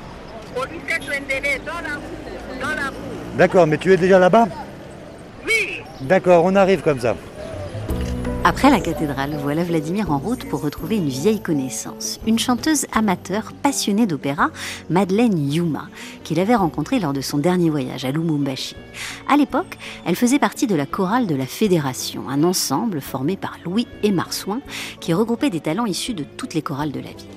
[3.38, 4.48] D'accord, mais tu es déjà là-bas
[5.46, 5.82] Oui.
[6.02, 7.16] D'accord, on arrive comme ça.
[8.44, 13.52] Après la cathédrale, voilà Vladimir en route pour retrouver une vieille connaissance, une chanteuse amateur
[13.62, 14.50] passionnée d'opéra,
[14.90, 15.88] Madeleine Yuma,
[16.24, 18.76] qu'il avait rencontrée lors de son dernier voyage à Lumumbashi.
[19.32, 23.60] À l'époque, elle faisait partie de la chorale de la Fédération, un ensemble formé par
[23.64, 24.60] Louis et Marsouin
[25.00, 27.28] qui regroupait des talents issus de toutes les chorales de la ville.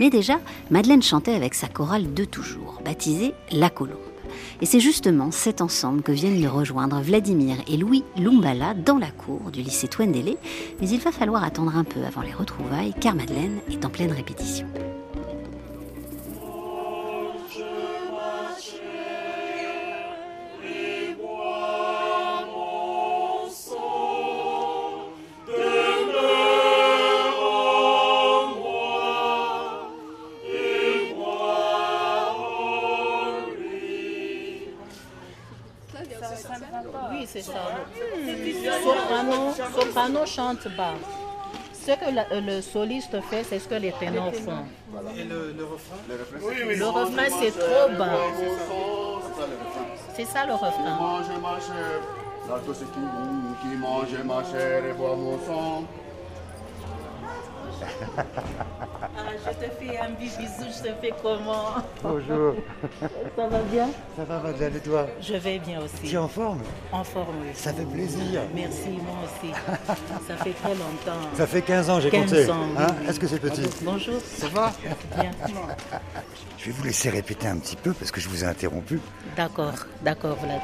[0.00, 3.98] Mais déjà, Madeleine chantait avec sa chorale de toujours, baptisée La Colombe.
[4.62, 9.10] Et c'est justement cet ensemble que viennent de rejoindre Vladimir et Louis Lumbala dans la
[9.10, 10.36] cour du lycée Twendele.
[10.80, 14.12] Mais il va falloir attendre un peu avant les retrouvailles car Madeleine est en pleine
[14.12, 14.66] répétition.
[40.36, 40.94] Chante bas.
[41.72, 44.64] Ce que la- le soliste fait, c'est ce que les ténors font.
[45.16, 45.96] Et le, le refrain?
[46.08, 48.18] Le refrain, c'est trop bas.
[50.16, 50.96] C'est ça le refrain.
[51.00, 52.00] Mange ma chair,
[52.48, 53.04] là tous ceux qui,
[53.62, 55.84] qui mangent ma chair et boivent mon sang.
[59.02, 59.08] Ah,
[59.44, 61.74] je te fais un bisou, je te fais comment?
[62.02, 62.54] Bonjour.
[63.36, 63.88] Ça va bien?
[64.16, 65.06] Ça va Madeleine et toi?
[65.20, 66.02] Je vais bien aussi.
[66.08, 66.62] Tu es en forme?
[66.92, 67.50] En forme, oui.
[67.54, 68.42] Ça fait plaisir.
[68.54, 69.52] Merci, moi aussi.
[70.26, 71.28] Ça fait très longtemps.
[71.36, 72.50] Ça fait 15 ans, j'ai 15 compté.
[72.50, 72.86] Hein?
[73.00, 73.08] oui.
[73.08, 73.68] Est-ce que c'est petit?
[73.82, 74.20] Bonjour.
[74.20, 74.72] Ça va?
[75.18, 75.30] Bien.
[76.58, 79.00] Je vais vous laisser répéter un petit peu parce que je vous ai interrompu.
[79.36, 80.60] D'accord, d'accord, Vlad.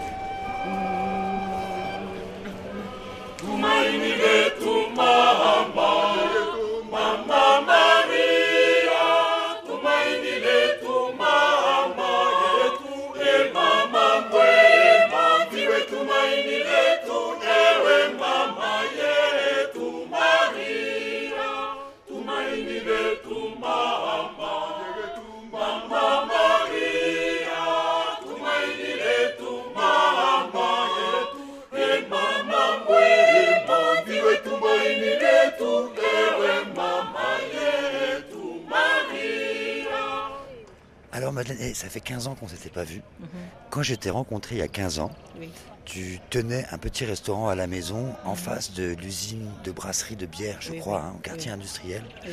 [41.92, 43.02] Fait 15 ans qu'on s'était pas vu.
[43.20, 43.28] Mhm.
[43.70, 45.48] Quand je t'ai rencontré il y a 15 ans, Oui.
[45.84, 50.26] tu tenais un petit restaurant à la maison en face de l'usine de brasserie de
[50.26, 51.54] bière, je Oui, crois, oui, hein, au quartier oui.
[51.54, 52.02] industriel.
[52.24, 52.30] Oui.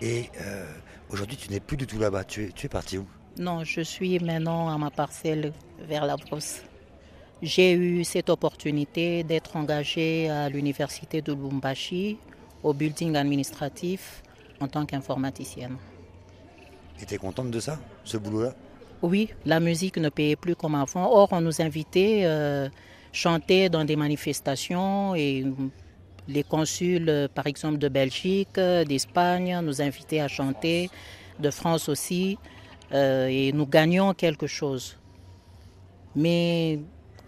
[0.00, 0.64] Et euh,
[1.10, 2.24] aujourd'hui, tu n'es plus du tout là-bas.
[2.24, 3.06] Tu es, tu es parti où?
[3.36, 5.52] Non, je suis maintenant à ma parcelle
[5.88, 6.60] vers la brosse.
[7.42, 12.16] J'ai eu cette opportunité d'être engagée à l'université de Lubumbashi,
[12.62, 14.22] au building administratif,
[14.60, 15.76] en tant qu'informaticienne.
[17.02, 18.54] Et tu es contente de ça, ce boulot-là?
[19.04, 21.12] Oui, la musique ne payait plus comme avant.
[21.12, 22.70] Or, on nous invitait euh,
[23.12, 25.70] chanter dans des manifestations et mm,
[26.26, 30.88] les consuls, euh, par exemple, de Belgique, euh, d'Espagne, nous invitaient à chanter,
[31.38, 32.38] de France aussi,
[32.92, 34.96] euh, et nous gagnions quelque chose.
[36.16, 36.78] Mais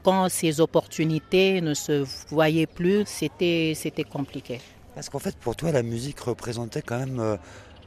[0.03, 4.62] quand ces opportunités ne se voyaient plus, c'était c'était compliqué.
[4.95, 7.39] Parce qu'en fait, pour toi, la musique représentait quand même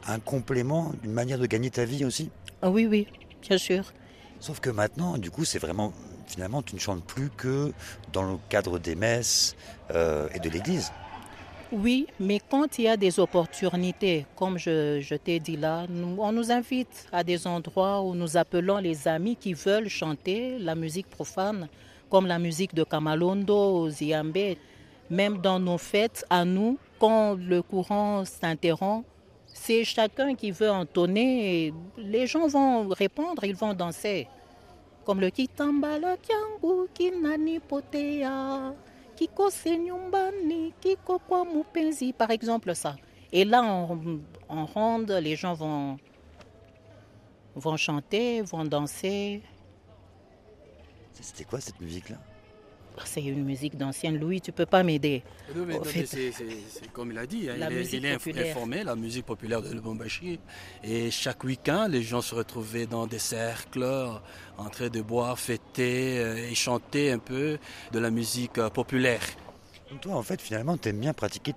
[0.06, 2.30] un complément, une manière de gagner ta vie aussi?
[2.62, 3.08] Ah oui, oui,
[3.42, 3.84] bien sûr.
[4.40, 5.92] Sauf que maintenant, du coup, c'est vraiment,
[6.28, 7.74] finalement, tu ne chantes plus que
[8.14, 9.56] dans le cadre des messes
[9.92, 10.92] euh, et de l'église.
[11.72, 16.16] Oui, mais quand il y a des opportunités, comme je, je t'ai dit là, nous-
[16.20, 20.74] on nous invite à des endroits où nous appelons les amis qui veulent chanter la
[20.74, 21.68] musique profane,
[22.10, 24.58] comme la musique de Kamalondo, Ziambé.
[25.12, 29.06] Même dans nos fêtes, à nous, quand le courant s'interrompt,
[29.62, 34.28] c'est chacun qui veut entonner les gens vont répondre, ils vont danser.
[35.06, 38.74] Comme le kitambala kyangu kinanipotea
[39.18, 42.96] kikose nyumbani kiko kwa mupenzi par exemple ça.
[43.32, 44.00] Et là en,
[44.48, 45.98] en ronde les gens vont
[47.56, 49.42] vont chanter vont danser.
[51.14, 52.18] C'était quoi cette musique-là?
[53.06, 55.24] C'est une musique d'ancienne Louis tu peux pas m'aider
[56.06, 57.94] c'est- comme il a dit, hein, La il, est,
[58.26, 60.40] il est informé, la musique populaire de Lubumbashi.
[60.84, 64.12] Et chaque week-end, les gens se retrouvaient dans des cercles, euh,
[64.58, 67.58] en train de boire, fêter euh, et chanter un peu
[67.92, 69.22] de la musique euh, populaire.
[69.90, 71.54] Donc toi, en fait, finalement, tu aimes bien pratiquer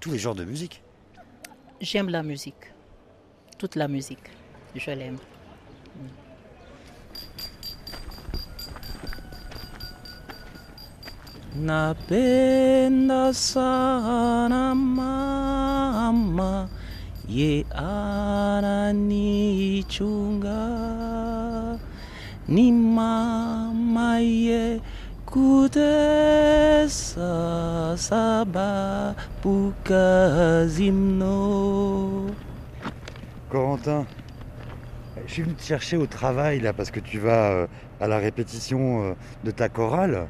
[0.00, 0.82] tous les genres de musique?
[1.80, 2.72] j'aime la musique
[3.58, 4.30] toute la musique
[4.74, 5.18] je l'aime
[11.58, 16.68] Napenda sana mama
[17.26, 18.60] ye ananichunga
[22.46, 24.80] ni mama ye
[25.26, 26.86] Kutesa
[27.96, 29.96] Saba Pukazimno.
[33.50, 34.06] Corentin,
[35.26, 37.66] je suis venu te chercher au travail là parce que tu vas euh,
[38.00, 40.28] à la répétition euh, de ta chorale,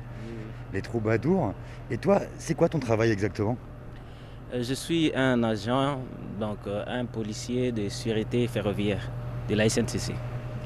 [0.72, 1.54] les troubadours.
[1.90, 3.56] Et toi, c'est quoi ton travail exactement?
[4.54, 6.00] Euh, Je suis un agent,
[6.40, 9.10] donc euh, un policier de sûreté ferroviaire
[9.48, 10.14] de la SNCC.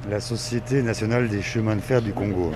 [0.08, 2.52] La Société nationale des chemins de fer du Congo.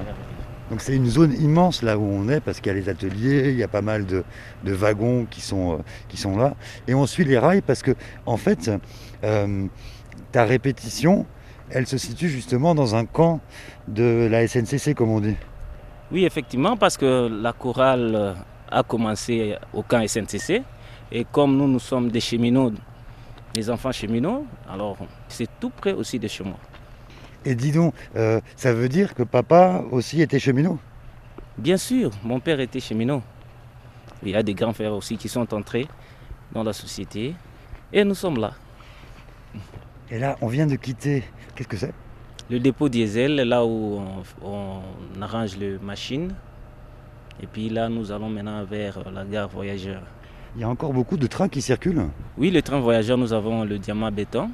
[0.70, 3.50] Donc c'est une zone immense là où on est parce qu'il y a les ateliers,
[3.50, 4.24] il y a pas mal de,
[4.64, 5.76] de wagons qui sont, euh,
[6.08, 6.54] qui sont là.
[6.88, 7.92] Et on suit les rails parce que
[8.24, 8.70] en fait,
[9.24, 9.66] euh,
[10.32, 11.26] ta répétition,
[11.68, 13.40] elle se situe justement dans un camp
[13.88, 15.36] de la SNCC comme on dit.
[16.12, 18.34] Oui, effectivement, parce que la chorale euh,
[18.70, 20.62] a commencé au camp SNCC.
[21.10, 22.72] Et comme nous, nous sommes des cheminots,
[23.54, 24.96] des enfants cheminots, alors
[25.28, 26.58] c'est tout près aussi de chez moi.
[27.44, 30.78] Et dis donc, euh, ça veut dire que papa aussi était cheminot?
[31.58, 33.22] Bien sûr, mon père était cheminot.
[34.22, 35.86] Il y a des grands frères aussi qui sont entrés
[36.52, 37.34] dans la société.
[37.92, 38.54] Et nous sommes là.
[40.10, 41.22] Et là, on vient de quitter.
[41.54, 41.92] Qu'est-ce que c'est?
[42.50, 44.00] Le dépôt diesel, là où
[44.42, 46.32] on, on arrange les machines.
[47.42, 50.02] Et puis là, nous allons maintenant vers la gare voyageur.
[50.54, 52.06] Il y a encore beaucoup de trains qui circulent.
[52.38, 54.50] Oui, le train voyageur, nous avons le diamant béton.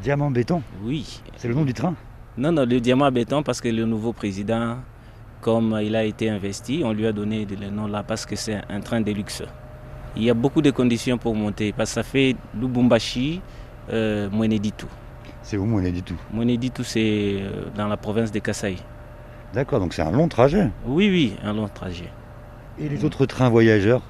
[0.00, 1.20] Diamant béton Oui.
[1.36, 1.94] C'est le nom du train?
[2.38, 4.76] Non, non, le diamant béton parce que le nouveau président,
[5.40, 8.60] comme il a été investi, on lui a donné le nom là parce que c'est
[8.68, 9.42] un train de luxe.
[10.16, 13.40] Il y a beaucoup de conditions pour monter parce que ça fait Lubumbashi,
[13.90, 14.86] euh, Mweneditu.
[15.42, 18.76] C'est où Mweneditu Mweneditu, c'est euh, dans la province de Kasaï.
[19.52, 20.70] D'accord, donc c'est un long trajet.
[20.86, 22.08] Oui, oui, un long trajet.
[22.78, 24.02] Et les autres trains voyageurs?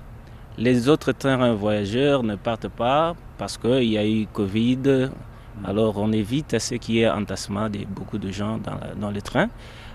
[0.58, 5.08] Les autres trains voyageurs ne partent pas parce qu'il y a eu Covid.
[5.64, 9.10] Alors on évite à ce qui est entassement de beaucoup de gens dans, la- dans
[9.10, 9.48] les trains.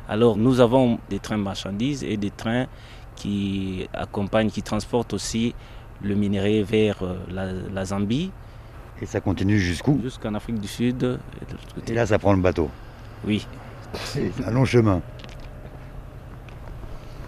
[0.10, 2.66] Alors nous avons des trains marchandises et des trains
[3.16, 5.54] qui accompagnent, qui transportent aussi
[6.04, 8.32] le minerai vers euh, la, la Zambie.
[9.02, 11.04] Et ça continue jusqu'où Jusqu'en Afrique du Sud.
[11.04, 11.92] Et, de l'autre côté.
[11.92, 12.70] Et là, ça prend le bateau.
[13.26, 13.46] Oui.
[13.94, 15.02] C'est un long chemin.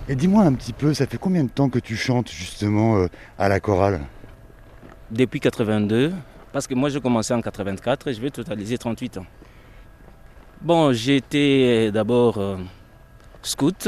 [0.08, 3.08] Et dis-moi un petit peu, ça fait combien de temps que tu chantes justement euh,
[3.38, 4.02] à la chorale?
[5.12, 6.12] Depuis 82,
[6.52, 9.26] parce que moi j'ai commencé en 84 et je vais totaliser 38 ans.
[10.62, 12.58] Bon, j'ai été d'abord euh,
[13.44, 13.88] scout.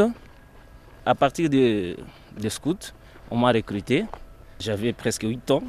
[1.06, 1.98] À partir de,
[2.40, 2.94] de scout,
[3.32, 4.06] on m'a recruté.
[4.62, 5.64] J'avais presque 8 ans.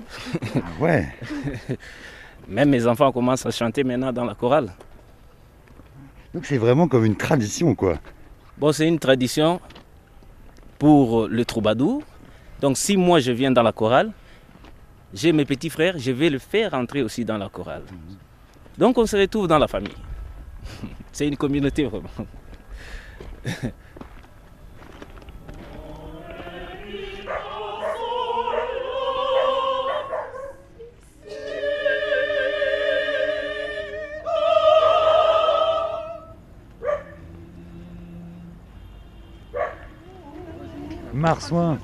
[0.80, 1.08] ouais.
[2.48, 4.70] Même mes enfants commencent à chanter maintenant dans la chorale.
[6.34, 7.98] Donc c'est vraiment comme une tradition, quoi.
[8.58, 9.60] Bon, c'est une tradition
[10.78, 12.02] pour le troubadour.
[12.60, 14.12] Donc si moi je viens dans la chorale,
[15.14, 17.84] j'ai mes petits frères, je vais le faire entrer aussi dans la chorale.
[18.76, 19.96] Donc on se retrouve dans la famille.
[21.12, 22.10] C'est une communauté vraiment.
[41.22, 41.78] Marsouin,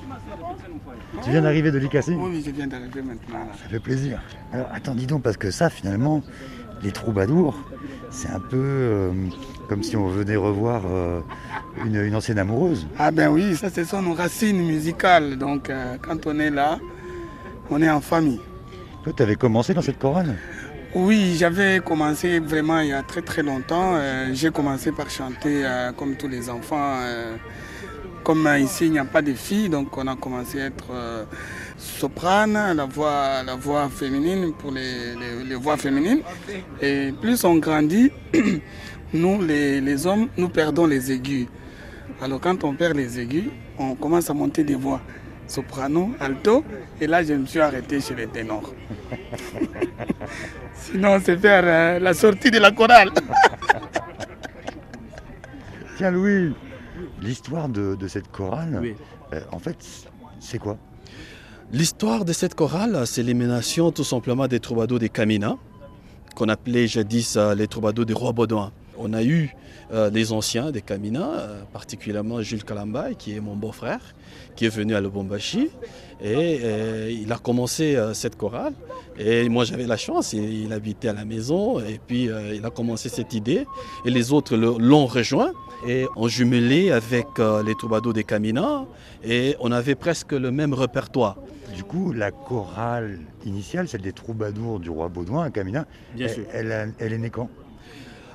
[1.23, 3.39] tu viens d'arriver de l'Icassi Oui, je viens d'arriver maintenant.
[3.39, 3.53] là.
[3.63, 4.21] Ça fait plaisir.
[4.53, 6.23] Alors attends, dis donc, parce que ça, finalement,
[6.83, 7.57] les troubadours,
[8.11, 9.13] c'est un peu euh,
[9.69, 11.21] comme si on venait revoir euh,
[11.87, 12.89] une, une ancienne amoureuse.
[12.99, 15.39] Ah ben oui, ça ce sont nos racines musicales.
[15.39, 16.79] Donc euh, quand on est là,
[17.71, 18.41] on est en famille.
[19.05, 20.35] Toi, tu avais commencé dans cette chorale?
[20.97, 23.93] Oui, j'avais commencé vraiment il y a très très longtemps.
[23.95, 26.97] Euh, J'ai commencé par chanter euh, comme tous les enfants.
[27.03, 27.37] euh,
[28.29, 31.25] comme ici il n'y a pas de filles, donc on a commencé à être euh,
[31.79, 36.21] soprane, la voix, la voix féminine pour les, voix féminines.
[36.83, 38.13] Et plus on grandit,
[39.15, 41.47] nous les, les hommes, nous perdons les aigus.
[42.21, 43.49] Alors quand on perd les aigus,
[43.79, 45.01] on commence à monter des voix.
[45.47, 46.63] Soprano, alto,
[47.01, 48.75] et là je me suis arrêté chez les ténors.
[50.75, 53.11] Sinon, c'est faire euh, la sortie de la chorale.
[55.97, 56.53] Tiens, Louis,
[57.23, 58.95] l'histoire de, de cette chorale, Oui.
[59.35, 59.77] euh, en fait,
[60.41, 60.77] c'est quoi?
[61.73, 65.57] L'histoire de cette chorale, c'est l'émanation tout simplement des troubadours des Camina,
[66.35, 68.73] qu'on appelait jadis euh, les troubadours des rois baudouins.
[68.97, 69.55] On a eu
[69.93, 74.01] euh, les anciens des Camina, euh, particulièrement Jules Kalambay, qui est mon beau-frère,
[74.57, 75.71] qui est venu à Lubumbashi.
[76.21, 78.73] Et euh, il a commencé euh, cette chorale.
[79.19, 81.81] Et moi, j'avais la chance, il, il habitait à la maison.
[81.81, 83.67] Et puis, il a commencé cette idée.
[84.05, 85.53] Et les autres l'ont rejoint.
[85.87, 87.27] Et on jumelé avec
[87.65, 88.85] les troubadours des Camina.
[89.25, 91.37] Et on avait presque le même répertoire.
[91.75, 96.35] Du coup, la chorale initiale, celle des troubadours du roi Baudouin à Camina, Bien elle,
[96.35, 96.45] sûr.
[96.53, 97.49] elle a- elle est née quand?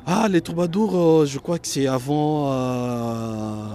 [0.06, 3.68] Ah, les troubadours, euh, je crois que c'est avant, euh,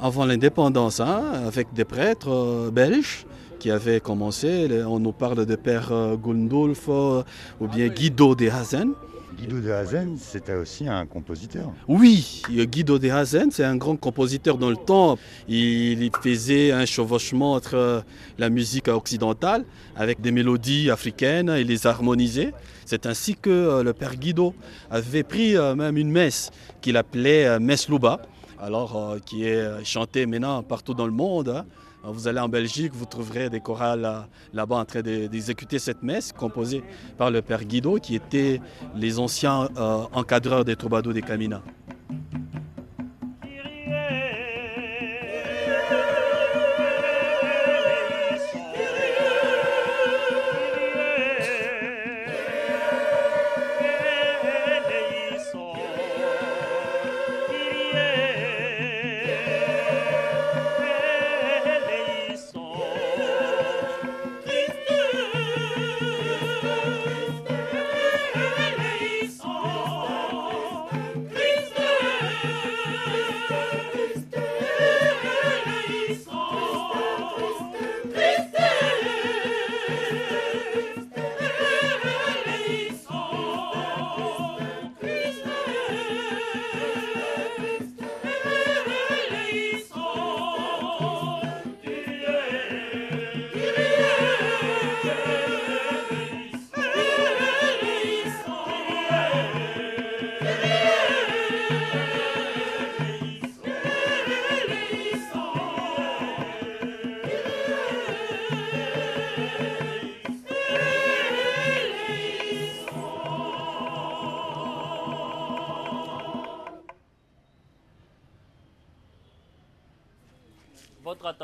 [0.00, 3.26] avant l'indépendance, hein, avec des prêtres euh, belges
[3.60, 4.68] qui avaient commencé.
[4.88, 7.22] On nous parle de Père Gundulf euh,
[7.60, 8.90] ou bien Guido de Hazen.
[9.38, 11.70] Guido de Hazen, c'était aussi un compositeur.
[11.86, 15.16] Oui, Guido de Hazen, c'est un grand compositeur dans le temps.
[15.48, 18.04] Il faisait un chevauchement entre
[18.36, 22.52] la musique occidentale avec des mélodies africaines et les harmonisait.
[22.92, 24.54] C'est ainsi que le père Guido
[24.90, 26.50] avait pris même une messe
[26.82, 28.20] qu'il appelait Messe Luba,
[28.60, 31.48] alors qui est chantée maintenant partout dans le monde.
[31.48, 31.64] hein.
[32.04, 34.20] Vous allez en Belgique, vous trouverez des chorales euh,
[34.52, 36.82] là-bas en train de- d'exécuter cette messe composée
[37.16, 38.60] par le père Guido, qui était
[38.94, 41.62] les anciens euh, encadreurs des troubadours des Camina.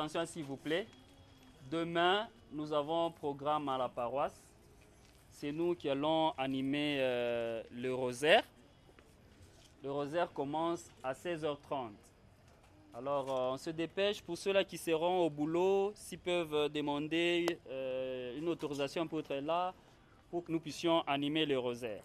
[0.08, 0.86] S'il vous plaît.
[1.70, 4.42] Demain, nous avons un programme à la paroisse.
[5.30, 8.42] C'est nous qui allons animer euh, le rosaire.
[9.82, 11.90] Le rosaire commence à 16h30.
[12.94, 17.46] Alors, euh, on se dépêche pour ceux-là qui seront au boulot, s'ils peuvent euh, demander
[18.36, 19.74] une autorisation pour être là,
[20.30, 22.02] pour que nous puissions animer le rosaire.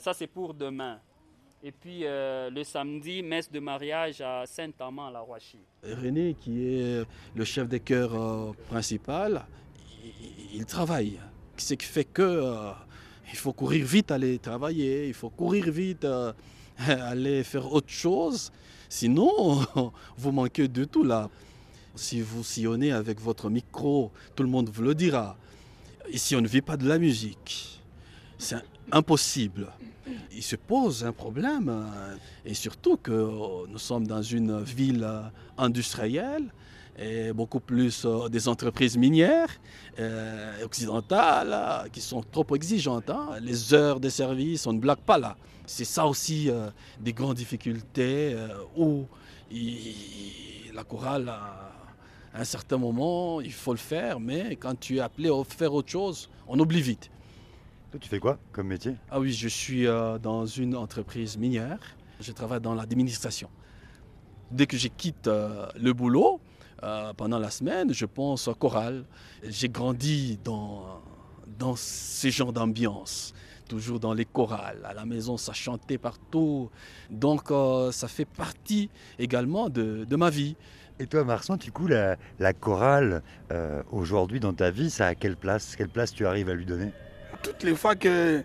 [0.00, 1.00] Ça, c'est pour demain.
[1.62, 5.58] Et puis, euh, le samedi, messe de mariage à Saint-Amand, la Roachie.
[5.82, 7.04] René, qui est
[7.34, 9.44] le chef des chœurs euh, principal,
[10.04, 11.18] il, il travaille.
[11.56, 12.72] Ce qui fait que euh,
[13.32, 16.32] il faut courir vite aller travailler, il faut courir vite euh,
[16.86, 18.52] aller faire autre chose.
[18.88, 19.66] Sinon,
[20.16, 21.28] vous manquez de tout là.
[21.94, 25.36] Si vous sillonnez avec votre micro, tout le monde vous le dira.
[26.10, 27.82] Ici, on ne vit pas de la musique.
[28.38, 29.66] C'est impossible.
[30.32, 35.04] Il se pose un problème, euh, et surtout que euh, nous sommes dans une ville
[35.04, 35.22] euh,
[35.56, 36.44] industrielle,
[37.00, 39.60] et beaucoup plus des entreprises minières
[40.64, 43.08] occidentales qui sont trop exigeantes.
[43.08, 43.38] hein.
[43.40, 45.36] Les heures de service, on ne blague pas là.
[45.64, 46.50] C'est ça aussi
[46.98, 48.36] des grandes difficultés
[48.76, 49.04] où
[50.74, 51.70] la chorale, à
[52.34, 55.90] un certain moment, il faut le faire, mais quand tu es appelé à faire autre
[55.90, 57.10] chose, on oublie vite.
[57.90, 58.96] Toi, tu fais quoi comme métier?
[59.10, 61.78] Ah oui, je suis euh, dans une entreprise minière.
[62.20, 63.48] Je travaille dans l'administration.
[64.50, 66.38] Dès que je quitte euh, le boulot,
[66.82, 69.06] euh, pendant la semaine, je pense au choral.
[69.42, 71.00] J'ai grandi dans,
[71.58, 73.32] dans ce genre d'ambiance,
[73.70, 74.82] toujours dans les chorales.
[74.84, 76.70] À la maison, ça chantait partout.
[77.08, 77.50] Donc,
[77.92, 80.56] ça fait partie également de, de ma vie.
[80.98, 83.22] Et toi, Marsan, du coup, la, la chorale,
[83.90, 85.74] aujourd'hui dans ta vie, ça a quelle place?
[85.74, 86.92] Quelle place tu arrives à lui donner?
[87.42, 88.42] Toutes les fois que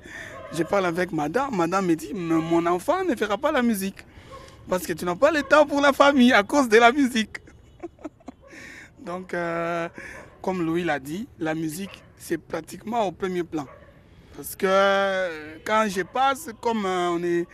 [0.53, 4.05] je parle avec madame, madame me dit Mon enfant ne fera pas la musique.
[4.69, 7.37] Parce que tu n'as pas le temps pour la famille à cause de la musique.
[8.99, 9.89] Donc, euh,
[10.41, 13.67] comme Louis l'a dit, la musique, c'est pratiquement au premier plan.
[14.35, 17.45] Parce que euh, quand je passe, comme euh,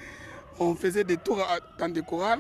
[0.60, 1.46] on, on faisait des tours
[1.80, 2.40] dans des chorales,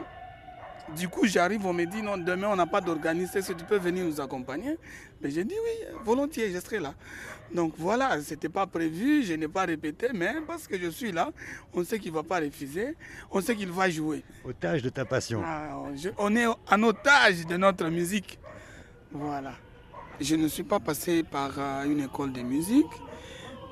[0.97, 3.65] du coup, j'arrive, on me dit non, demain on n'a pas d'organisme, est-ce que tu
[3.65, 4.77] peux venir nous accompagner
[5.21, 6.93] Mais j'ai dit oui, volontiers, je serai là.
[7.53, 11.11] Donc voilà, ce n'était pas prévu, je n'ai pas répété, mais parce que je suis
[11.11, 11.31] là,
[11.73, 12.95] on sait qu'il ne va pas refuser,
[13.31, 14.23] on sait qu'il va jouer.
[14.45, 15.41] Otage de ta passion.
[15.43, 18.39] Ah, je- on est en otage de notre musique.
[19.11, 19.53] Voilà.
[20.21, 22.85] Je ne suis pas passé par euh, une école de musique,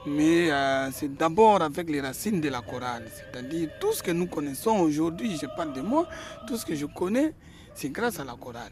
[0.08, 3.06] mais euh, c'est d'abord avec les racines de la chorale.
[3.14, 6.08] C'est-à-dire tout ce que nous connaissons aujourd'hui, je parle de moi,
[6.48, 7.34] tout ce que je connais,
[7.76, 8.72] c'est grâce à la chorale.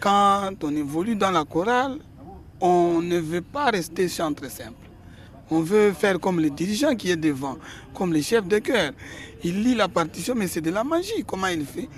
[0.00, 1.98] Quand on évolue dans la chorale,
[2.60, 4.86] on ne veut pas rester chantre simple.
[5.50, 7.56] On veut faire comme le dirigeant qui est devant,
[7.94, 8.92] comme le chef de chœur.
[9.44, 11.24] Il lit la partition, mais c'est de la magie.
[11.26, 11.88] Comment il fait?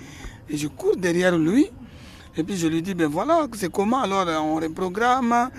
[0.49, 1.69] Et je cours derrière lui
[2.37, 4.01] Et puis je lui dis, ben voilà, c'est comment?
[4.01, 5.49] Alors on reprogramme.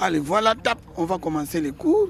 [0.00, 2.08] Allez, voilà, tap, on va commencer les cours.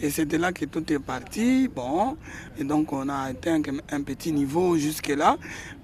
[0.00, 1.68] Et c'est de là que tout est parti.
[1.68, 2.16] Bon,
[2.58, 5.36] et donc on a atteint un petit niveau jusque-là.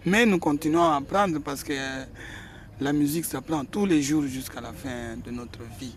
[0.04, 1.72] Mais nous continuons à apprendre parce que
[2.80, 5.94] la musique s'apprend tous les jours jusqu'à la fin de notre vie.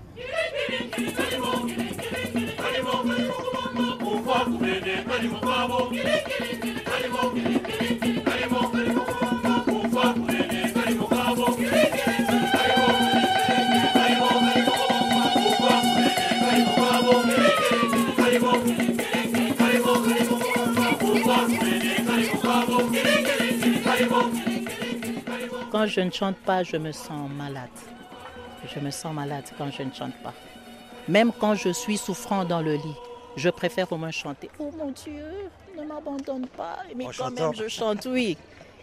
[25.85, 27.69] Quand je ne chante pas, je me sens malade.
[28.73, 30.33] Je me sens malade quand je ne chante pas.
[31.07, 32.95] Même quand je suis souffrant dans le lit,
[33.35, 34.49] je préfère au moins chanter.
[34.57, 35.27] Oh mon Dieu,
[35.77, 36.79] ne m'abandonne pas.
[36.95, 38.35] Mais quand même, je chante, oui.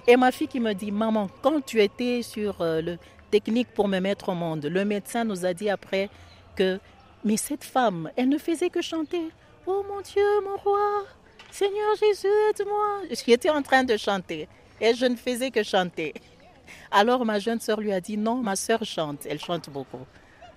[0.07, 2.99] Et ma fille qui me dit, maman, quand tu étais sur euh, le
[3.33, 6.09] technique pour me mettre au monde, le médecin nous a dit après
[6.55, 6.79] que,
[7.25, 9.29] mais cette femme, elle ne faisait que chanter.
[9.67, 11.03] Oh mon Dieu, mon roi,
[11.51, 13.01] Seigneur Jésus, aide-moi.
[13.27, 14.49] J'étais en train de chanter
[14.81, 16.15] et je ne faisais que chanter.
[16.91, 20.07] Alors ma jeune sœur lui a dit, non, ma sœur chante, elle chante beaucoup.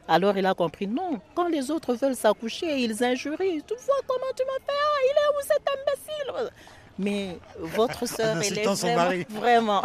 [0.07, 3.63] Alors il a compris, non, quand les autres veulent s'accoucher, ils injurient.
[3.67, 6.51] Tu vois comment tu m'as fait ah, Il est où cet imbécile?
[6.97, 9.83] Mais votre sœur, elle est vraiment, vraiment,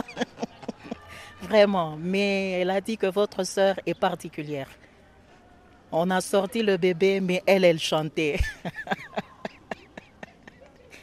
[1.43, 1.97] vraiment.
[1.99, 4.69] Mais elle a dit que votre sœur est particulière.
[5.91, 8.39] On a sorti le bébé, mais elle, elle chantait.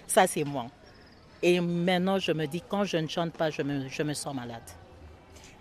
[0.07, 0.67] Ça, c'est moi.
[1.41, 4.33] Et maintenant, je me dis, quand je ne chante pas, je me, je me sens
[4.33, 4.61] malade.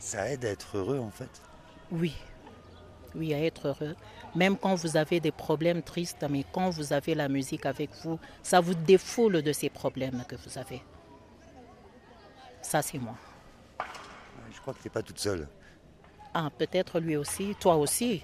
[0.07, 1.43] Ça aide à être heureux, en fait
[1.91, 2.15] Oui,
[3.17, 3.97] oui, à être heureux.
[4.37, 8.21] Même quand vous avez des problèmes tristes, mais quand vous avez la musique avec vous,
[8.45, 10.81] ça vous défoule de ces problèmes que vous avez.
[12.63, 13.17] Ça, c'est moi.
[14.53, 15.49] Je crois que tu n'es pas toute seule.
[16.33, 18.23] Ah, peut-être lui aussi, toi aussi.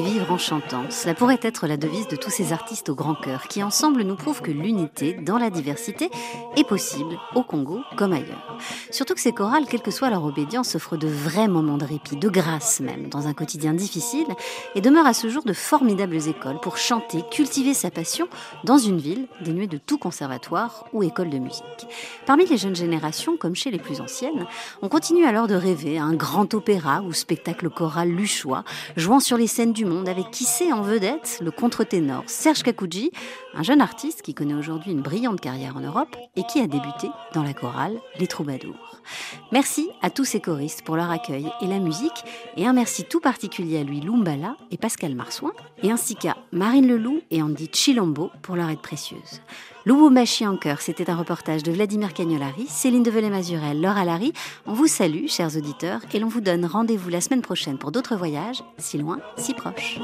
[0.00, 2.94] Naître et vivre en chantant, cela pourrait être la devise de tous ces artistes au
[2.94, 6.08] grand cœur qui ensemble nous prouvent que l'unité dans la diversité
[6.56, 8.56] est possible au Congo comme ailleurs.
[8.90, 12.16] Surtout que ces chorales, quelle que soit leur obédience, offrent de vrais moments de répit,
[12.16, 14.26] de grâce même, dans un quotidien difficile
[14.76, 18.28] et demeurent à ce jour de formidables écoles pour chanter, cultiver sa passion
[18.62, 21.64] dans une ville dénuée de tout conservatoire ou école de musique.
[22.26, 24.46] Parmi les jeunes générations, comme chez les plus anciennes,
[24.80, 28.62] on continue alors de rêver à un grand opéra ou spectacle choral luchois,
[28.96, 33.10] jouant sur les scènes du monde avec qui sait en vedette le contre-ténor Serge Kakouji,
[33.54, 37.08] un jeune artiste qui connaît aujourd'hui une brillante carrière en Europe et qui a débuté
[37.34, 39.00] dans la chorale Les Troubadours.
[39.52, 42.24] Merci à tous ces choristes pour leur accueil et la musique,
[42.56, 45.52] et un merci tout particulier à lui Lumbala et Pascal Marsouin,
[45.82, 49.40] et ainsi qu'à Marine Leloup et Andy Chilombo pour leur aide précieuse.
[49.86, 54.32] Lubumbashi en chœur, c'était un reportage de Vladimir Cagnolari, Céline Develay-Mazurel, Laura Larry.
[54.66, 58.16] On vous salue, chers auditeurs, et l'on vous donne rendez-vous la semaine prochaine pour d'autres
[58.16, 59.98] voyages, si loin, si proches.